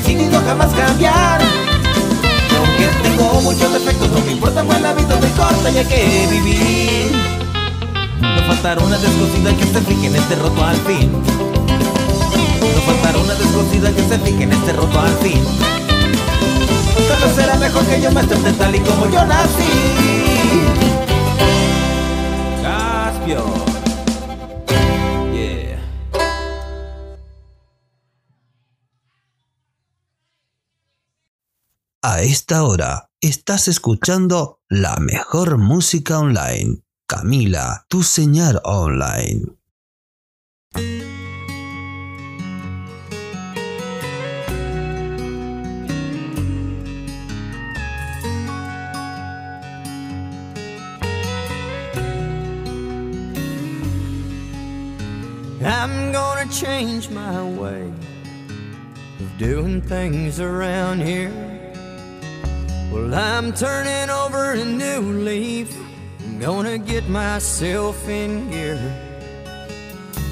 Decidido 0.00 0.40
jamás 0.46 0.72
cambiar. 0.72 1.40
Y 2.50 2.54
aunque 2.56 2.86
tengo 3.02 3.40
muchos 3.42 3.72
defectos, 3.72 4.10
no 4.10 4.20
me 4.20 4.32
importa 4.32 4.62
la 4.62 4.92
vida 4.94 5.16
muy 5.16 5.28
corta 5.30 5.70
y 5.70 5.78
hay 5.78 5.84
que 5.84 6.26
vivir. 6.30 7.12
No 8.20 8.42
faltará 8.46 8.82
una 8.82 8.98
descosida 8.98 9.54
que 9.56 9.64
se 9.64 9.80
fije 9.82 10.06
en 10.06 10.16
este 10.16 10.36
roto 10.36 10.64
al 10.64 10.76
fin. 10.76 11.12
No 11.12 12.80
faltará 12.86 13.18
una 13.18 13.34
descosida 13.34 13.92
que 13.92 14.02
se 14.08 14.18
fije 14.18 14.42
en 14.44 14.52
este 14.52 14.72
roto 14.72 15.00
al 15.00 15.14
fin. 15.18 15.42
Solo 17.08 17.34
será 17.34 17.56
mejor 17.56 17.84
que 17.84 18.00
yo 18.00 18.10
me 18.10 18.20
acepte 18.20 18.52
tal 18.52 18.74
y 18.74 18.80
como 18.80 19.06
yo 19.10 19.24
nací. 19.24 19.70
Caspio. 22.62 23.69
A 32.02 32.22
esta 32.22 32.64
hora 32.64 33.10
estás 33.20 33.68
escuchando 33.68 34.62
la 34.70 34.96
mejor 34.96 35.58
música 35.58 36.18
online. 36.18 36.80
Camila, 37.06 37.84
tu 37.90 38.02
señal 38.02 38.58
online. 38.64 39.58
I'm 55.62 56.12
gonna 56.12 56.48
change 56.50 57.10
my 57.10 57.42
way 57.58 57.92
of 59.20 59.38
doing 59.38 59.82
things 59.82 60.40
around 60.40 61.02
here. 61.02 61.49
Well, 62.90 63.14
I'm 63.14 63.52
turning 63.52 64.10
over 64.10 64.52
a 64.54 64.64
new 64.64 65.00
leaf. 65.22 65.72
I'm 66.24 66.40
gonna 66.40 66.76
get 66.76 67.08
myself 67.08 68.08
in 68.08 68.50
gear. 68.50 68.80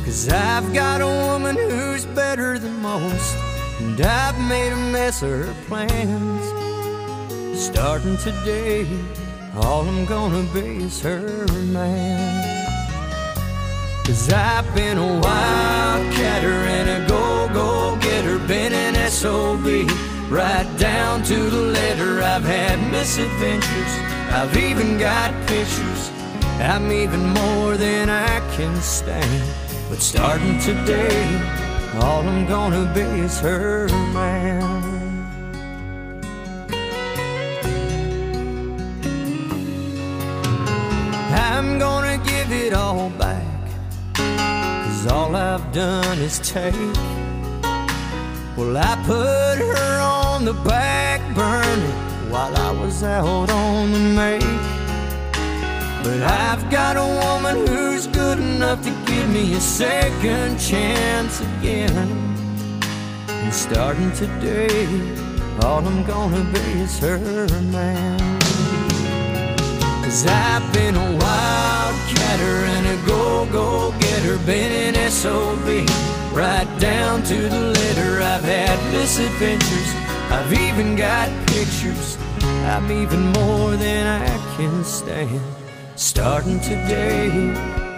Cause 0.05 0.29
I've 0.29 0.75
got 0.75 1.01
a 1.01 1.07
woman 1.07 1.55
who's 1.55 2.05
better 2.05 2.59
than 2.59 2.83
most. 2.83 3.37
And 3.79 4.01
I've 4.01 4.37
made 4.49 4.73
a 4.73 4.77
mess 4.91 5.23
of 5.23 5.31
her 5.31 5.55
plans. 5.69 6.45
Starting 7.57 8.17
today, 8.17 8.89
all 9.63 9.87
I'm 9.87 10.05
gonna 10.07 10.43
be 10.53 10.83
is 10.83 11.01
her 11.03 11.47
man. 11.63 12.59
Cause 14.05 14.33
I've 14.33 14.75
been 14.75 14.99
a 14.99 15.21
wildcatter 15.23 16.59
and 16.77 16.89
a 17.05 17.09
go-go-getter, 17.09 18.39
been 18.49 18.73
an 18.73 18.97
SOB, 19.11 19.87
right 20.29 20.69
down 20.79 21.23
to 21.25 21.35
the 21.35 21.63
letter. 21.63 22.23
I've 22.23 22.45
had 22.45 22.79
misadventures, 22.93 23.93
I've 24.31 24.57
even 24.57 24.99
got 24.99 25.33
pictures. 25.47 26.11
I'm 26.61 26.91
even 26.91 27.29
more 27.29 27.77
than 27.77 28.11
I 28.11 28.41
can 28.57 28.75
stand. 28.81 29.45
But 29.89 30.01
starting 30.01 30.59
today, 30.59 31.25
all 32.03 32.23
I'm 32.23 32.47
gonna 32.47 32.93
be 32.93 33.01
is 33.01 33.41
her 33.41 33.89
man. 34.13 34.89
I'm 41.31 41.79
gonna 41.79 42.19
give 42.19 42.51
it 42.51 42.73
all 42.73 43.11
back. 43.11 43.45
Cause 44.15 45.07
all 45.07 45.37
I've 45.37 45.73
done 45.73 46.19
is 46.19 46.39
take. 46.41 47.28
Well, 48.59 48.77
I 48.77 48.97
put 49.07 49.59
her 49.59 50.01
on 50.01 50.45
the 50.45 50.53
back 50.53 51.21
burner 51.33 51.93
while 52.29 52.57
I 52.57 52.73
was 52.73 53.05
out 53.05 53.51
on 53.51 53.93
the 53.93 54.01
make. 54.01 54.43
But 56.03 56.23
I've 56.25 56.69
got 56.69 56.97
a 56.97 57.07
woman 57.07 57.69
who's 57.69 58.09
good 58.09 58.41
enough 58.41 58.83
to 58.83 58.91
give 59.07 59.31
me 59.31 59.55
a 59.55 59.61
second 59.61 60.59
chance 60.59 61.41
again. 61.41 62.09
And 63.29 63.55
starting 63.55 64.11
today, 64.11 64.89
all 65.63 65.87
I'm 65.87 66.03
gonna 66.03 66.43
be 66.53 66.83
is 66.83 66.99
her 66.99 67.47
man. 67.71 68.19
Cause 70.03 70.27
I've 70.27 70.73
been 70.73 70.97
a 70.97 71.09
wildcatter 71.23 72.57
and 72.75 72.87
a 72.89 73.07
go-go-getter, 73.07 74.39
been 74.39 74.97
an 74.97 75.11
SOB, 75.13 75.87
right 76.33 76.69
down 76.79 77.23
to 77.25 77.35
the 77.35 77.61
letter. 77.61 78.21
I've 78.23 78.45
had 78.45 78.79
misadventures, 78.93 79.95
I've 80.31 80.53
even 80.53 80.97
got 80.97 81.29
pictures. 81.49 82.17
I'm 82.43 82.91
even 82.91 83.33
more 83.33 83.77
than 83.77 84.07
I 84.07 84.57
can 84.57 84.85
stand. 84.85 85.41
Starting 85.97 86.61
today, 86.61 87.31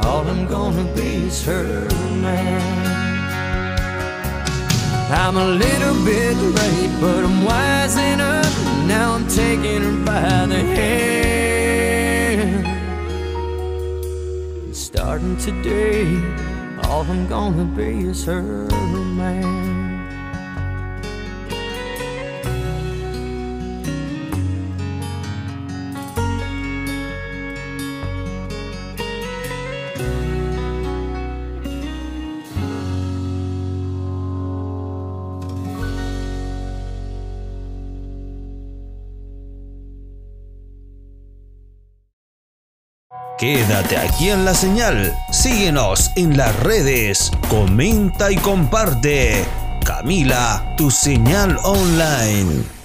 all 0.03 0.27
I'm 0.27 0.47
gonna 0.47 0.85
be 0.95 1.27
is 1.27 1.45
her 1.45 1.89
man. 2.23 3.01
I'm 5.13 5.37
a 5.37 5.45
little 5.45 6.05
bit 6.05 6.37
late, 6.37 7.01
but 7.01 7.25
I'm 7.25 7.43
wising 7.45 8.21
up. 8.21 8.47
Now 8.87 9.15
I'm 9.15 9.27
taking 9.27 9.83
her 9.83 10.05
by 10.05 10.47
the 10.47 10.63
hand. 10.77 12.67
And 14.65 14.77
starting 14.77 15.37
today, 15.37 16.21
all 16.91 17.03
I'm 17.03 17.29
gonna 17.29 17.65
be 17.65 18.09
is 18.09 18.25
her 18.25 18.43
man. 18.43 19.80
Quédate 43.41 43.97
aquí 43.97 44.29
en 44.29 44.45
la 44.45 44.53
señal. 44.53 45.17
Síguenos 45.31 46.13
en 46.15 46.37
las 46.37 46.55
redes. 46.61 47.33
Comenta 47.49 48.31
y 48.31 48.37
comparte. 48.37 49.47
Camila, 49.83 50.75
tu 50.77 50.91
señal 50.91 51.59
online. 51.65 52.80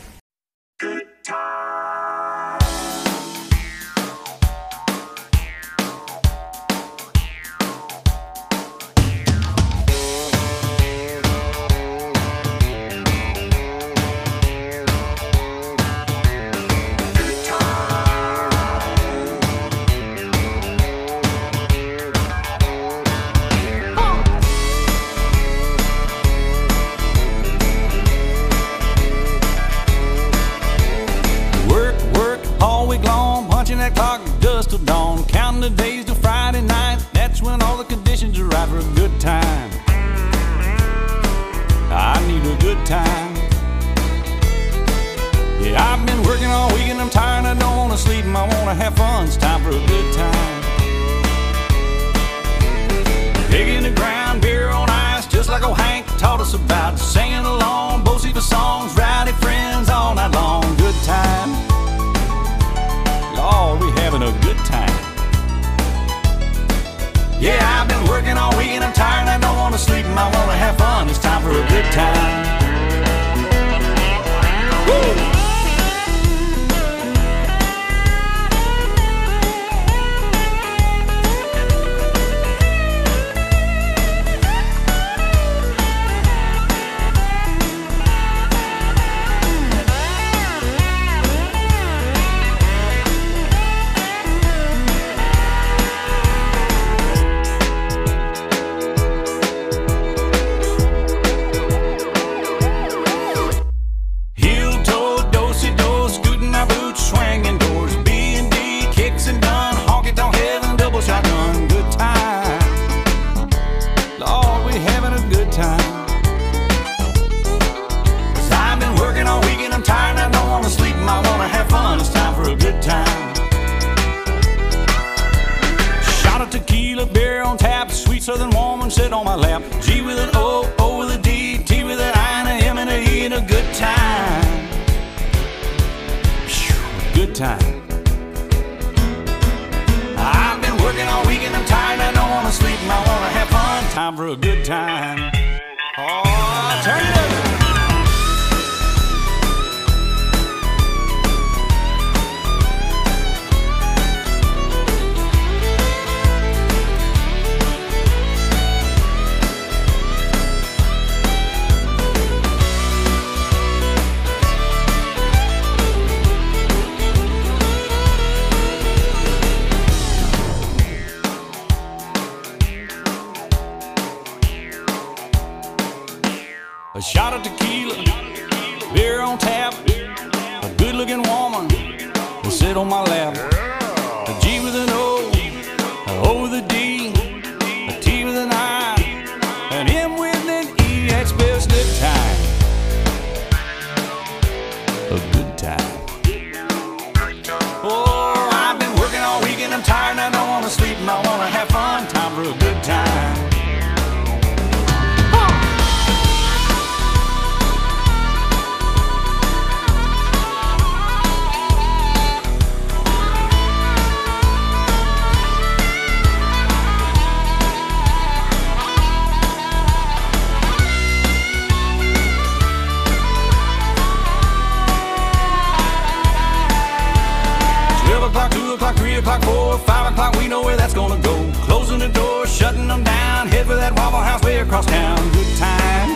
Four, 230.32 230.42
we 230.42 230.48
know 230.48 230.64
where 230.64 230.78
that's 230.78 230.94
gonna 230.94 231.22
go. 231.22 231.52
Closing 231.66 232.00
the 232.00 232.10
door, 232.10 232.46
shutting 232.48 232.88
them 232.88 233.04
down, 233.04 233.48
head 233.48 233.66
for 233.66 233.76
that 233.76 233.94
Waffle 233.96 234.20
House 234.20 234.44
way 234.44 234.60
across 234.60 234.86
town. 234.86 235.18
Good 235.32 235.58
time. 235.58 236.10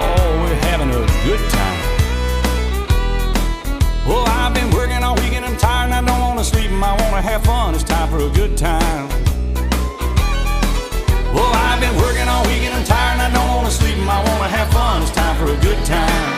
Oh, 0.00 0.40
we're 0.42 0.60
having 0.68 0.90
a 0.90 1.02
good 1.24 1.42
time. 1.50 1.78
Well, 4.06 4.24
I've 4.26 4.54
been 4.54 4.70
working 4.70 5.02
all 5.02 5.14
week 5.16 5.32
and 5.32 5.44
I'm 5.44 5.56
tired 5.56 5.90
and 5.90 5.94
I 5.94 6.02
don't 6.02 6.20
wanna 6.20 6.44
sleep 6.44 6.70
and 6.70 6.84
I 6.84 6.92
wanna 7.02 7.22
have 7.22 7.44
fun. 7.44 7.74
It's 7.74 7.84
time 7.84 8.08
for 8.08 8.18
a 8.18 8.30
good 8.30 8.56
time. 8.56 9.08
Well, 11.34 11.52
I've 11.52 11.80
been 11.80 11.96
working 11.96 12.28
all 12.28 12.44
week 12.44 12.62
and 12.62 12.74
I'm 12.74 12.84
tired 12.84 13.18
and 13.18 13.22
I 13.22 13.30
don't 13.34 13.48
wanna 13.54 13.70
sleep 13.70 13.96
and 13.96 14.08
I 14.08 14.22
wanna 14.28 14.48
have 14.48 14.68
fun. 14.72 15.02
It's 15.02 15.10
time 15.10 15.36
for 15.36 15.52
a 15.52 15.58
good 15.60 15.84
time. 15.84 16.32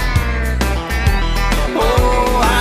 Oh, 1.76 2.40
I've 2.42 2.57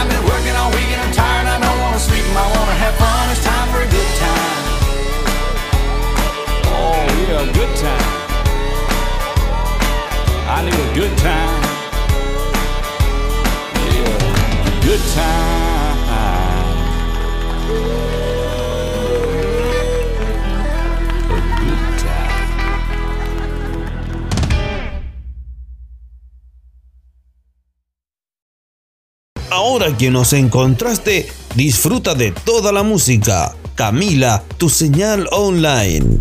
Ahora 29.49 29.95
que 29.97 30.09
nos 30.09 30.33
encontraste, 30.33 31.27
disfruta 31.55 32.15
de 32.15 32.31
toda 32.31 32.71
la 32.71 32.83
música. 32.83 33.55
Camila, 33.75 34.43
tu 34.57 34.69
señal 34.69 35.27
online. 35.31 36.19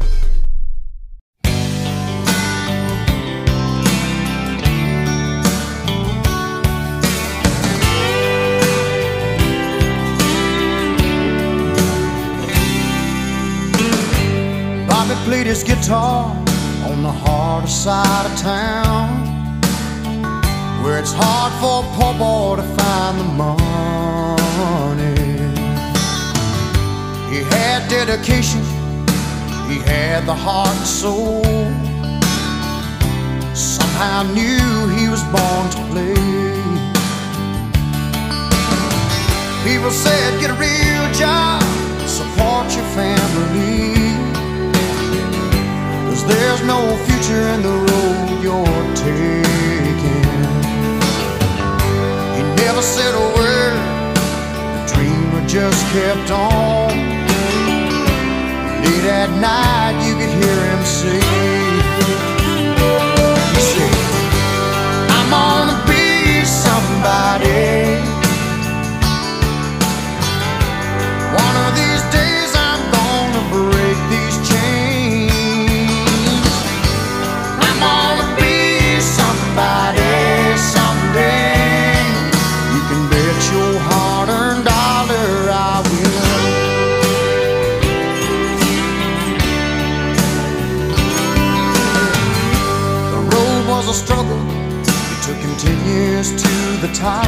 His 15.56 15.64
guitar 15.64 16.36
on 16.84 17.02
the 17.02 17.10
harder 17.10 17.66
side 17.66 18.26
of 18.30 18.38
town, 18.38 19.08
where 20.82 20.98
it's 20.98 21.14
hard 21.16 21.52
for 21.60 21.82
a 21.82 21.86
poor 21.96 22.12
boy 22.18 22.56
to 22.56 22.66
find 22.76 23.18
the 23.20 23.24
money. 23.44 23.56
He 27.32 27.38
had 27.54 27.88
dedication, 27.88 28.60
he 29.70 29.78
had 29.92 30.26
the 30.26 30.34
heart 30.34 30.76
and 30.76 30.86
soul. 30.86 31.44
Somehow 33.54 34.24
knew 34.36 34.88
he 34.98 35.08
was 35.08 35.22
born 35.34 35.64
to 35.74 35.80
play. 35.90 36.16
People 39.64 39.90
said, 39.90 40.38
get 40.38 40.50
a 40.50 40.58
real 40.68 41.06
job, 41.14 41.62
support 42.06 42.66
your 42.76 42.84
family. 42.98 43.95
There's 46.26 46.62
no 46.64 46.96
future 47.06 47.44
in 47.54 47.62
the 47.62 47.76
road 47.90 48.42
you're 48.42 48.94
taking. 48.94 50.26
He 52.36 52.42
never 52.62 52.82
said 52.82 53.14
a 53.14 53.26
word, 53.36 53.76
the 54.74 54.82
dreamer 54.92 55.46
just 55.46 55.80
kept 55.92 56.30
on. 56.30 56.90
Late 58.84 59.08
at 59.22 59.30
night, 59.40 59.96
you 60.06 60.14
could 60.14 60.32
hear 60.40 60.58
him 60.70 60.84
say, 60.84 61.75
top. 96.96 97.26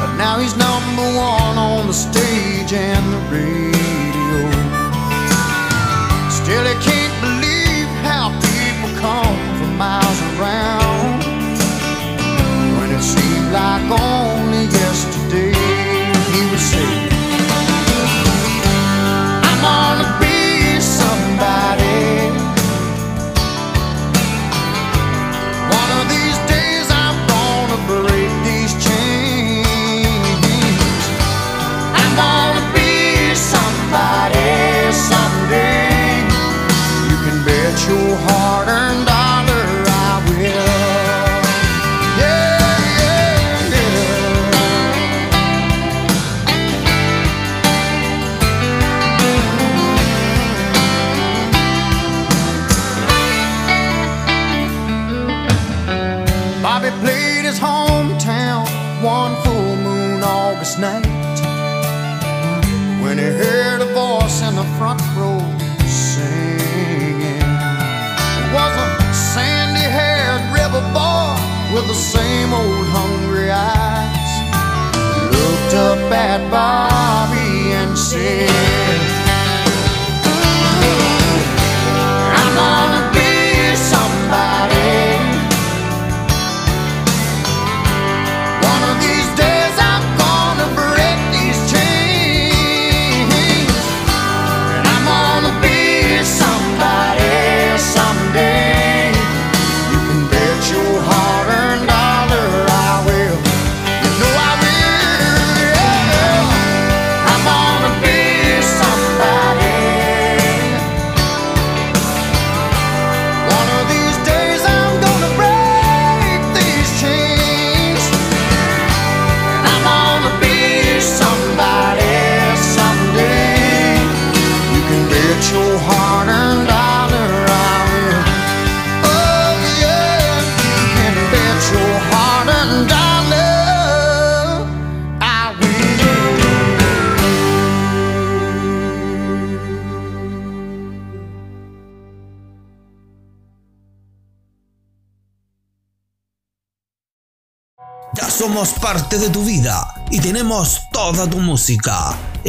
But 0.00 0.14
now 0.16 0.38
he's 0.38 0.56
number 0.56 1.02
one 1.18 1.58
on 1.58 1.88
the 1.88 1.92
stage 1.92 2.72
and 2.72 3.04
the 3.12 3.18
radio. 3.34 4.38
Still, 6.30 6.64
he 6.64 6.87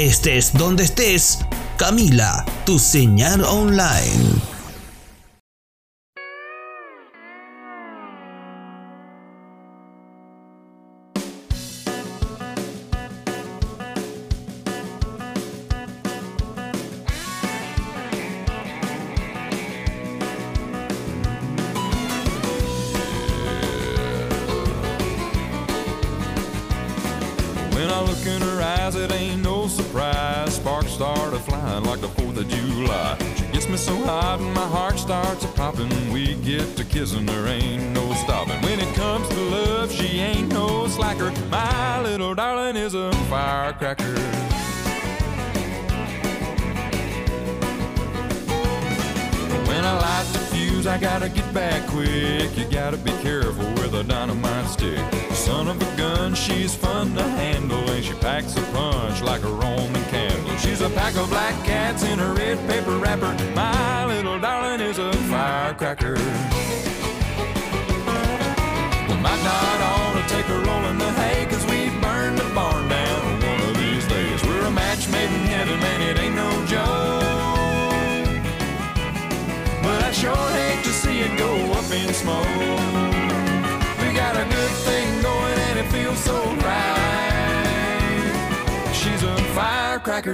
estés 0.06 0.54
donde 0.54 0.84
estés, 0.84 1.40
Camila, 1.78 2.46
tu 2.66 2.80
señal 2.80 3.44
online. 3.44 4.49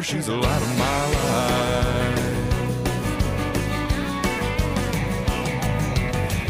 she's 0.06 0.28
the 0.28 0.36
light 0.36 0.62
of 0.62 0.78
my 0.78 1.06
life. 1.16 1.66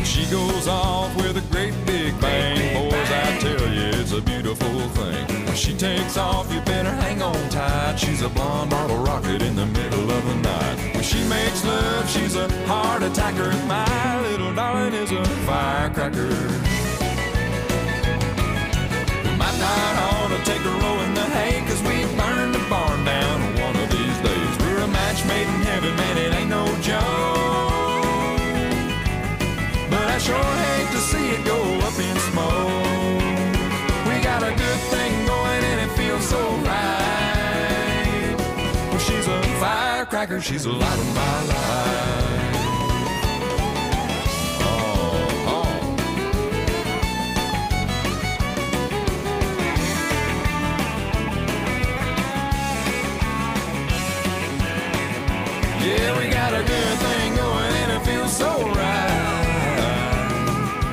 She 0.05 0.25
goes 0.29 0.67
off 0.67 1.15
with 1.15 1.37
a 1.37 1.41
great 1.53 1.73
big 1.85 2.19
bang, 2.19 2.73
boys, 2.73 2.93
I 2.93 3.37
tell 3.39 3.73
you, 3.73 4.01
it's 4.01 4.11
a 4.11 4.21
beautiful 4.21 4.89
thing. 4.89 5.45
When 5.45 5.55
she 5.55 5.73
takes 5.73 6.17
off, 6.17 6.53
you 6.53 6.59
better 6.61 6.91
hang 6.91 7.21
on 7.21 7.49
tight. 7.49 7.95
She's 7.97 8.21
a 8.21 8.29
blonde 8.29 8.71
model 8.71 8.97
rocket 8.97 9.41
in 9.41 9.55
the 9.55 9.65
middle 9.67 10.11
of 10.11 10.25
the 10.25 10.35
night. 10.35 10.93
When 10.93 11.03
she 11.03 11.23
makes 11.29 11.63
love, 11.63 12.09
she's 12.09 12.35
a 12.35 12.49
heart 12.65 13.03
attacker. 13.03 13.53
My 13.67 14.19
little 14.21 14.53
darling 14.53 14.93
is 14.93 15.11
a 15.13 15.23
firecracker. 15.47 16.64
cracker, 40.35 40.53
she's 40.53 40.65
a 40.65 40.71
light 40.71 40.99
of 40.99 41.15
my 41.15 41.43
life. 41.43 41.55
Oh, 44.61 45.47
oh. 45.47 45.71
Yeah, 55.81 56.17
we 56.19 56.25
got 56.29 56.53
a 56.53 56.63
good 56.63 56.97
thing 56.99 57.35
going 57.35 57.73
and 57.81 57.91
it 57.93 58.01
feels 58.05 58.35
so 58.35 58.51
right. 58.71 59.21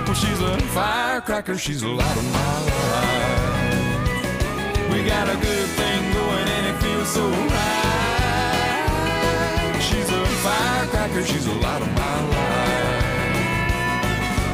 Well, 0.06 0.14
she's 0.14 0.40
a 0.40 0.58
firecracker, 0.68 1.58
she's 1.58 1.82
a 1.82 1.88
light 1.88 2.16
of 2.16 2.32
my 2.32 2.58
life. 2.70 3.92
We 4.92 5.04
got 5.04 5.28
a 5.28 5.34
good 5.34 5.68
thing 5.78 6.12
going 6.12 6.48
and 6.48 6.66
it 6.66 6.80
feels 6.82 7.08
so 7.08 7.28
right. 7.30 7.81
firecracker, 11.22 11.26
she's 11.26 11.46
a 11.46 11.54
light 11.54 11.82
of 11.82 11.88
my 11.94 12.20
life. 12.28 13.02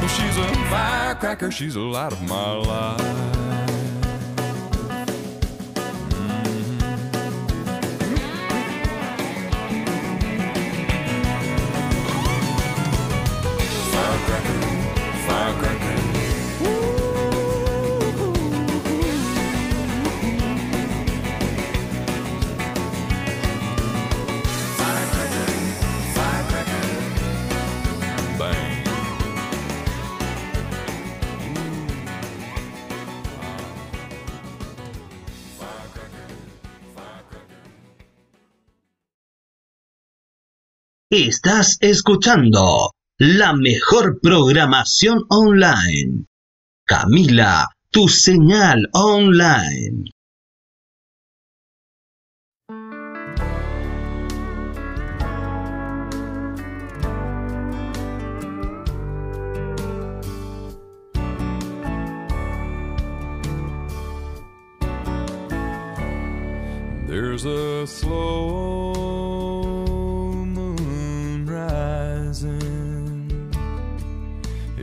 She's 0.09 0.37
a 0.37 0.47
firecracker, 0.69 1.51
she's 1.51 1.75
a 1.75 1.79
light 1.79 2.11
of 2.11 2.21
my 2.27 2.53
life. 2.53 3.48
Estás 41.11 41.77
escuchando 41.81 42.91
la 43.17 43.53
mejor 43.53 44.19
programación 44.21 45.23
online. 45.29 46.25
Camila, 46.85 47.67
tu 47.89 48.07
señal 48.07 48.87
online. 48.93 50.11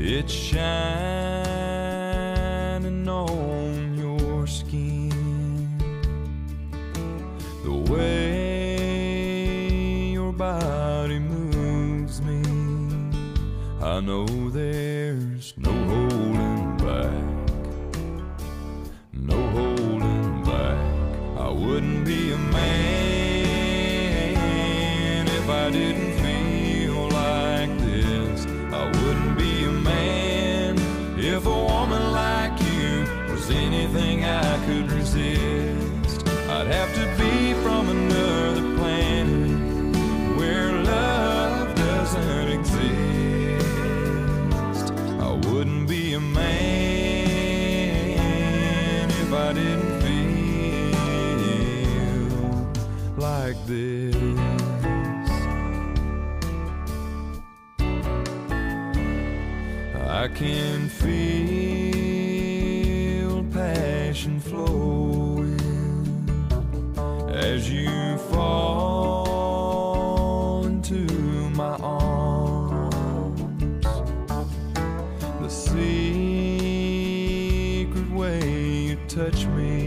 It's 0.09 0.33
shining 0.33 0.63
on 3.09 3.99
your 3.99 4.47
skin 4.47 5.69
the 7.65 7.73
way 7.93 8.77
your 10.13 10.33
body 10.33 11.19
moves 11.19 12.23
me. 12.23 12.41
I 13.83 13.99
know. 13.99 14.46
this. 53.67 54.15
I 60.09 60.29
can 60.29 60.89
feel 60.89 61.17
passion 63.53 64.41
flowing 64.41 65.61
as 67.29 67.71
you 67.71 68.17
fall 68.31 69.47
into 70.67 71.07
my 71.51 71.77
arms. 71.77 72.93
The 75.41 75.49
secret 75.49 75.91
way 78.11 78.41
you 78.89 78.97
touch 79.09 79.47
me. 79.47 79.86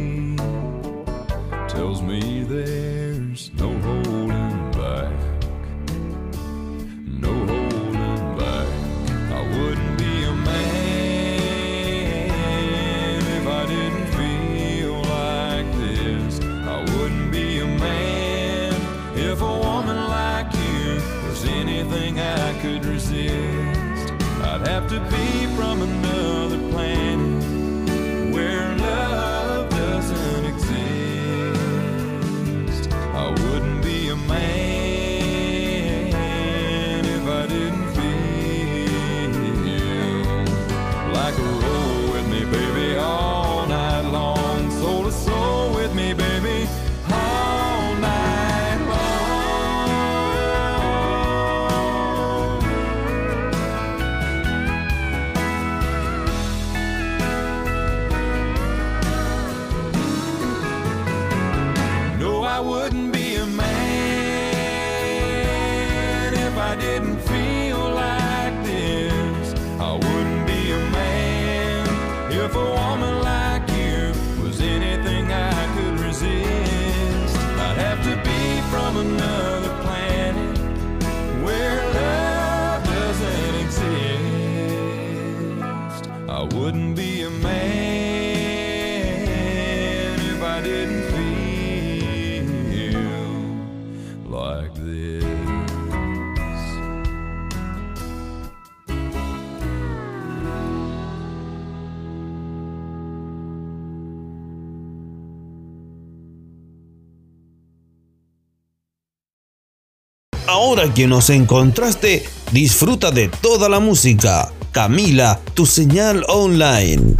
Ahora 110.69 110.93
que 110.93 111.07
nos 111.07 111.31
encontraste, 111.31 112.23
disfruta 112.51 113.09
de 113.09 113.27
toda 113.27 113.69
la 113.69 113.79
música. 113.79 114.53
Camila, 114.71 115.39
tu 115.55 115.65
señal 115.65 116.23
online. 116.27 117.15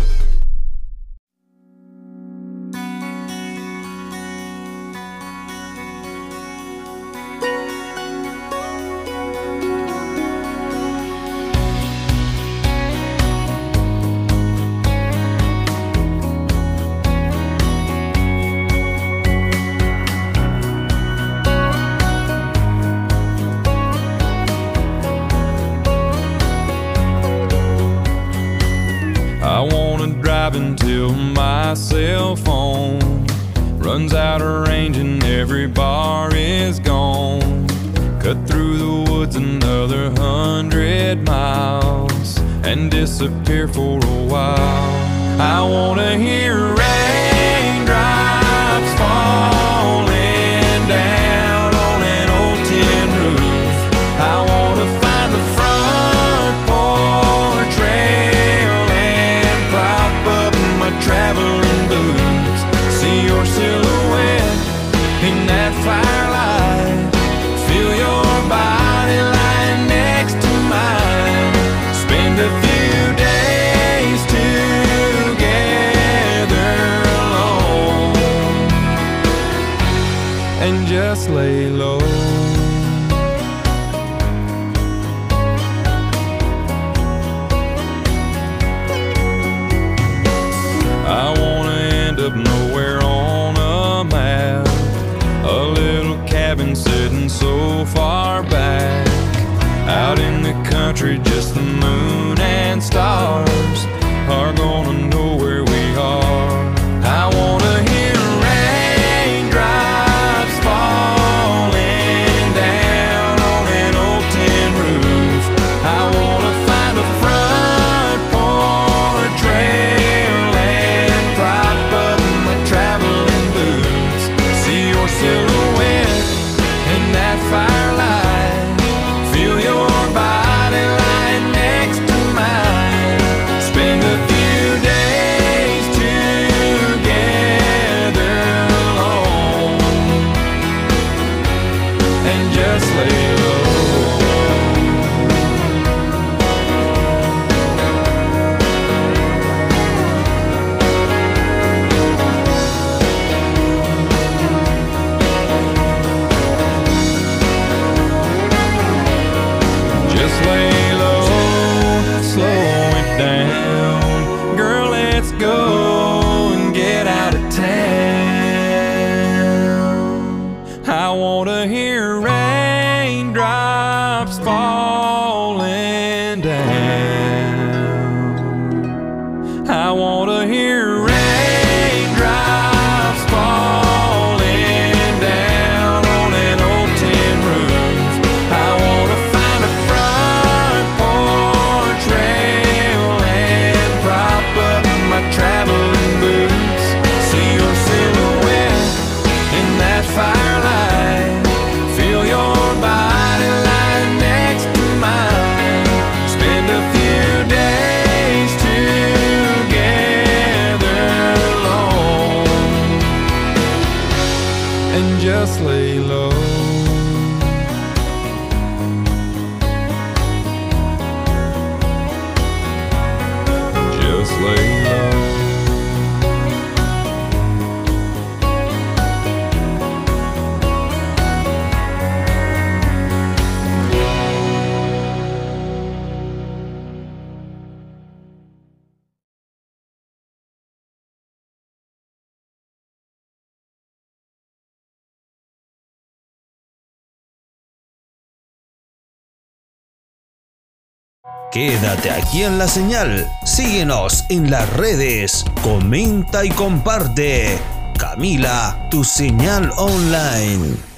Quédate 251.60 252.10
aquí 252.10 252.44
en 252.44 252.57
la 252.57 252.69
señal, 252.69 253.30
síguenos 253.44 254.23
en 254.30 254.49
las 254.49 254.72
redes, 254.77 255.44
comenta 255.61 256.45
y 256.45 256.49
comparte. 256.52 257.60
Camila, 257.98 258.88
tu 258.90 259.03
señal 259.03 259.69
online. 259.76 260.89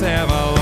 Have 0.00 0.30
I 0.30 0.53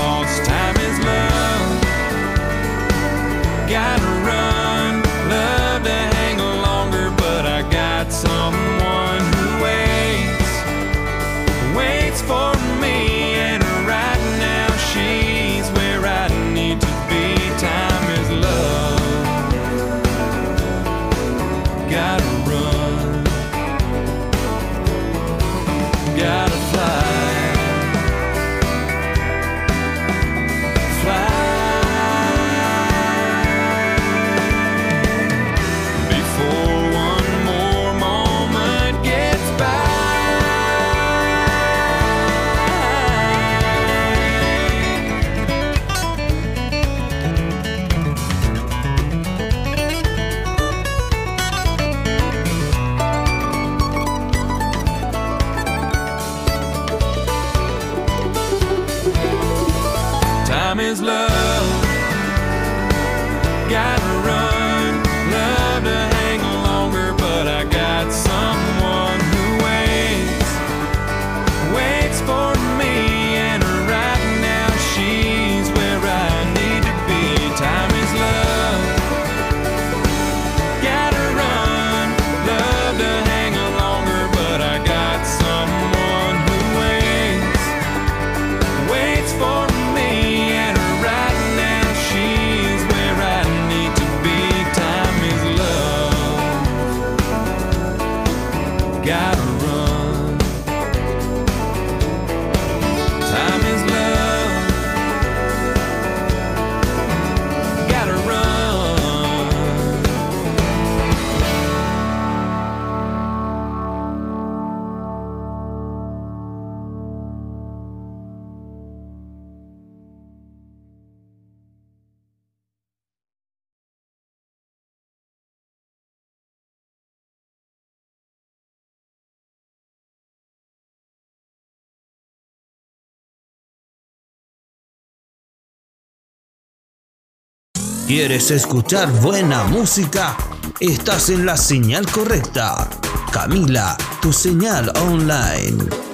¿Quieres 138.15 138.51
escuchar 138.51 139.11
buena 139.21 139.63
música? 139.63 140.37
Estás 140.79 141.29
en 141.29 141.47
la 141.47 141.57
señal 141.57 142.05
correcta. 142.11 142.87
Camila, 143.31 143.97
tu 144.21 144.31
señal 144.31 144.93
online. 144.97 146.12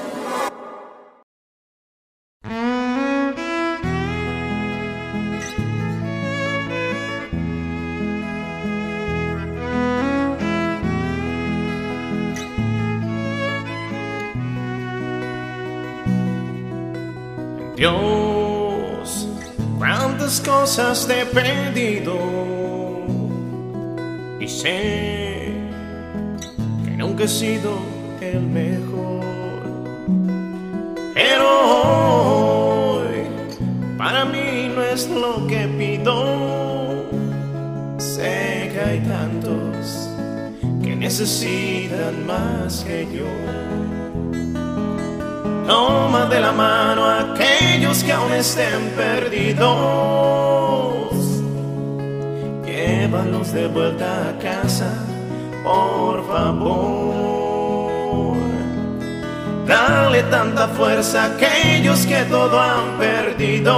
Te 20.77 21.21
he 21.21 21.25
pedido 21.25 22.15
y 24.39 24.47
sé 24.47 25.51
que 26.85 26.91
nunca 26.91 27.23
he 27.23 27.27
sido 27.27 27.71
el 28.21 28.41
mejor, 28.41 29.23
pero 31.15 31.47
hoy 33.01 33.23
para 33.97 34.25
mí 34.25 34.71
no 34.75 34.83
es 34.83 35.09
lo 35.09 35.47
que 35.47 35.67
pido. 35.75 37.07
Sé 37.97 38.69
que 38.71 38.79
hay 38.79 38.99
tantos 38.99 40.07
que 40.83 40.95
necesitan 40.95 42.27
más 42.27 42.83
que 42.83 43.07
yo. 43.11 43.88
Toma 45.69 46.25
de 46.25 46.39
la 46.39 46.51
mano 46.51 47.05
a 47.05 47.19
aquellos 47.19 48.03
que 48.03 48.11
aún 48.11 48.33
estén 48.33 48.89
perdidos. 48.97 49.69
Llévalos 52.65 53.53
de 53.53 53.67
vuelta 53.67 54.29
a 54.29 54.39
casa, 54.39 54.91
por 55.63 56.27
favor. 56.27 57.59
Dale 59.67 60.23
tanta 60.23 60.67
fuerza 60.69 61.25
a 61.25 61.25
aquellos 61.35 62.03
que 62.07 62.23
todo 62.23 62.59
han 62.59 62.97
perdido. 62.97 63.75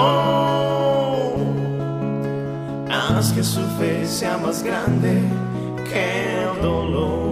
Haz 2.89 3.34
que 3.34 3.43
su 3.43 3.59
fe 3.77 4.05
sea 4.05 4.38
más 4.38 4.63
grande 4.63 5.22
que 5.89 6.43
el 6.43 6.61
dolor. 6.61 7.31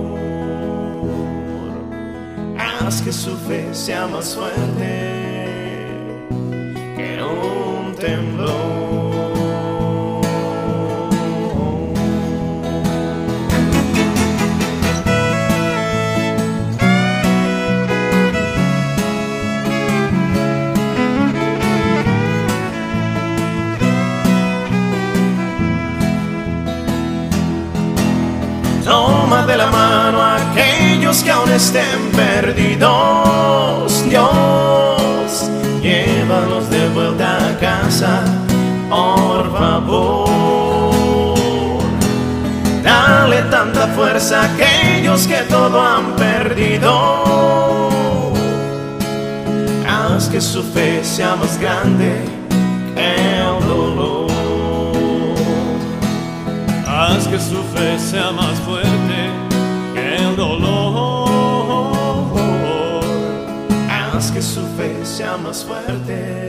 Que 2.90 3.14
su 3.14 3.38
fe 3.38 3.70
sea 3.72 4.08
más 4.08 4.34
fuerte 4.34 4.58
que 6.98 7.22
un 7.24 7.94
temblor. 7.96 8.50
Toma 28.84 29.46
de 29.46 29.58
la 29.58 29.68
mano 29.68 30.24
a 30.24 30.38
que 31.18 31.32
aún 31.32 31.52
estén 31.52 32.12
perdidos. 32.16 34.08
Dios, 34.08 35.50
llévalos 35.82 36.70
de 36.70 36.88
vuelta 36.90 37.50
a 37.50 37.58
casa, 37.58 38.24
por 38.90 39.52
favor. 39.52 40.30
Dale 42.84 43.42
tanta 43.50 43.88
fuerza 43.88 44.42
a 44.42 44.54
aquellos 44.54 45.26
que 45.26 45.42
todo 45.50 45.82
han 45.82 46.16
perdido. 46.16 47.90
Haz 49.88 50.28
que 50.30 50.40
su 50.40 50.62
fe 50.62 51.04
sea 51.04 51.36
más 51.36 51.60
grande 51.60 52.24
que 52.94 53.40
el 53.40 53.68
dolor. 53.68 54.30
Haz 56.88 57.28
que 57.28 57.40
su 57.40 57.64
fe 57.74 57.98
sea 57.98 58.32
más 58.32 58.49
más 65.50 65.66
fuerte. 65.66 66.49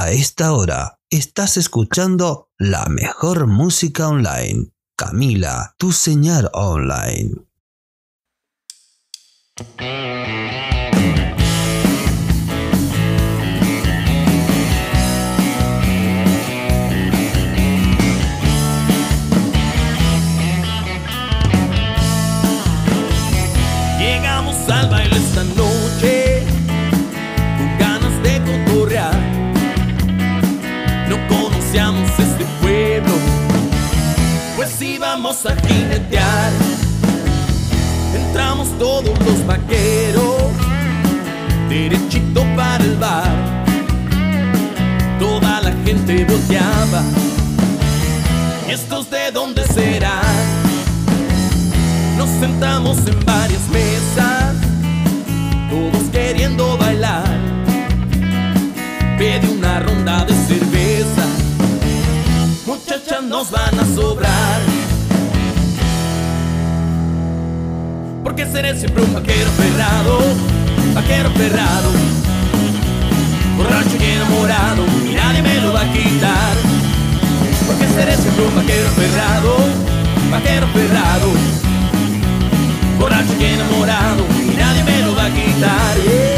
A 0.00 0.12
esta 0.12 0.52
hora 0.52 1.00
estás 1.10 1.56
escuchando 1.56 2.52
la 2.56 2.86
mejor 2.86 3.48
música 3.48 4.06
online. 4.06 4.70
Camila, 4.94 5.74
tu 5.76 5.90
señal 5.90 6.48
online. 6.52 7.34
Llegamos 23.98 24.56
al 24.68 24.90
baile 24.90 25.18
a 35.28 35.54
jinetear. 35.66 36.52
Entramos 38.14 38.66
todos 38.78 39.18
los 39.26 39.46
vaqueros, 39.46 40.50
derechito 41.68 42.44
para 42.56 42.82
el 42.82 42.96
bar. 42.96 43.64
Toda 45.18 45.60
la 45.60 45.72
gente 45.84 46.24
volteaba. 46.24 47.02
¿Y 48.66 48.70
estos 48.70 49.10
de 49.10 49.30
dónde 49.30 49.66
serán? 49.66 50.46
Nos 52.16 52.30
sentamos 52.40 52.96
en 53.06 53.22
varias 53.26 53.68
mesas, 53.68 54.56
todos 55.68 56.08
queriendo 56.10 56.78
bailar. 56.78 57.28
Pide 59.18 59.46
una 59.52 59.80
ronda 59.80 60.24
de 60.24 60.32
cerveza, 60.32 61.26
muchachas 62.66 63.22
nos 63.24 63.50
van 63.50 63.78
a 63.78 63.84
sobrar. 63.94 64.47
Porque 68.38 68.52
seré 68.52 68.78
siempre 68.78 69.02
un 69.02 69.12
vaquero 69.14 69.50
ferrado, 69.50 70.20
vaquero 70.94 71.28
ferrado, 71.30 71.90
borracho 73.56 73.96
y 73.98 74.04
enamorado, 74.04 74.84
y 75.10 75.12
nadie 75.12 75.42
me 75.42 75.60
lo 75.60 75.72
va 75.72 75.80
a 75.80 75.92
quitar. 75.92 76.56
Porque 77.66 77.88
seré 77.88 78.16
siempre 78.16 78.46
un 78.46 78.54
vaquero 78.54 78.88
ferrado, 78.90 79.56
vaquero 80.30 80.68
ferrado 80.68 81.32
borracho 83.00 83.34
y 83.40 83.44
enamorado 83.44 84.24
y 84.40 84.56
nadie 84.56 84.84
me 84.84 85.02
lo 85.02 85.16
va 85.16 85.24
a 85.24 85.30
quitar. 85.30 86.37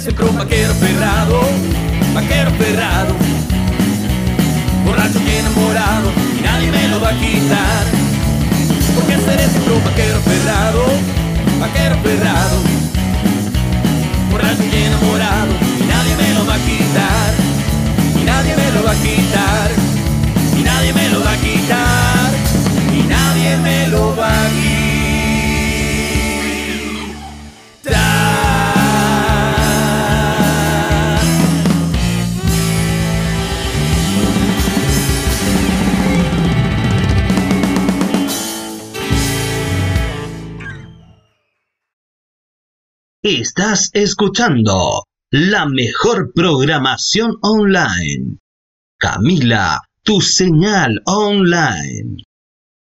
Siempre 0.00 0.24
un 0.24 0.38
vaquero 0.38 0.72
ferrado, 0.74 1.40
vaquero 2.14 2.50
ferrado, 2.52 3.14
borracho 4.84 5.20
y 5.20 5.36
enamorado, 5.36 6.10
y 6.38 6.42
nadie 6.42 6.70
me 6.70 6.88
lo 6.88 7.00
va 7.00 7.10
a 7.10 7.18
quitar. 7.18 7.84
Porque 8.94 9.16
seré 9.18 9.46
siempre 9.48 9.74
un 9.74 9.84
vaquero 9.84 10.20
ferrado, 10.20 10.84
vaquero 11.60 11.96
ferrado, 12.02 12.59
Estás 43.50 43.90
escuchando 43.94 45.02
la 45.32 45.66
mejor 45.66 46.32
programación 46.32 47.36
online. 47.42 48.38
Camila, 48.96 49.80
tu 50.04 50.20
señal 50.20 51.02
online. 51.04 52.22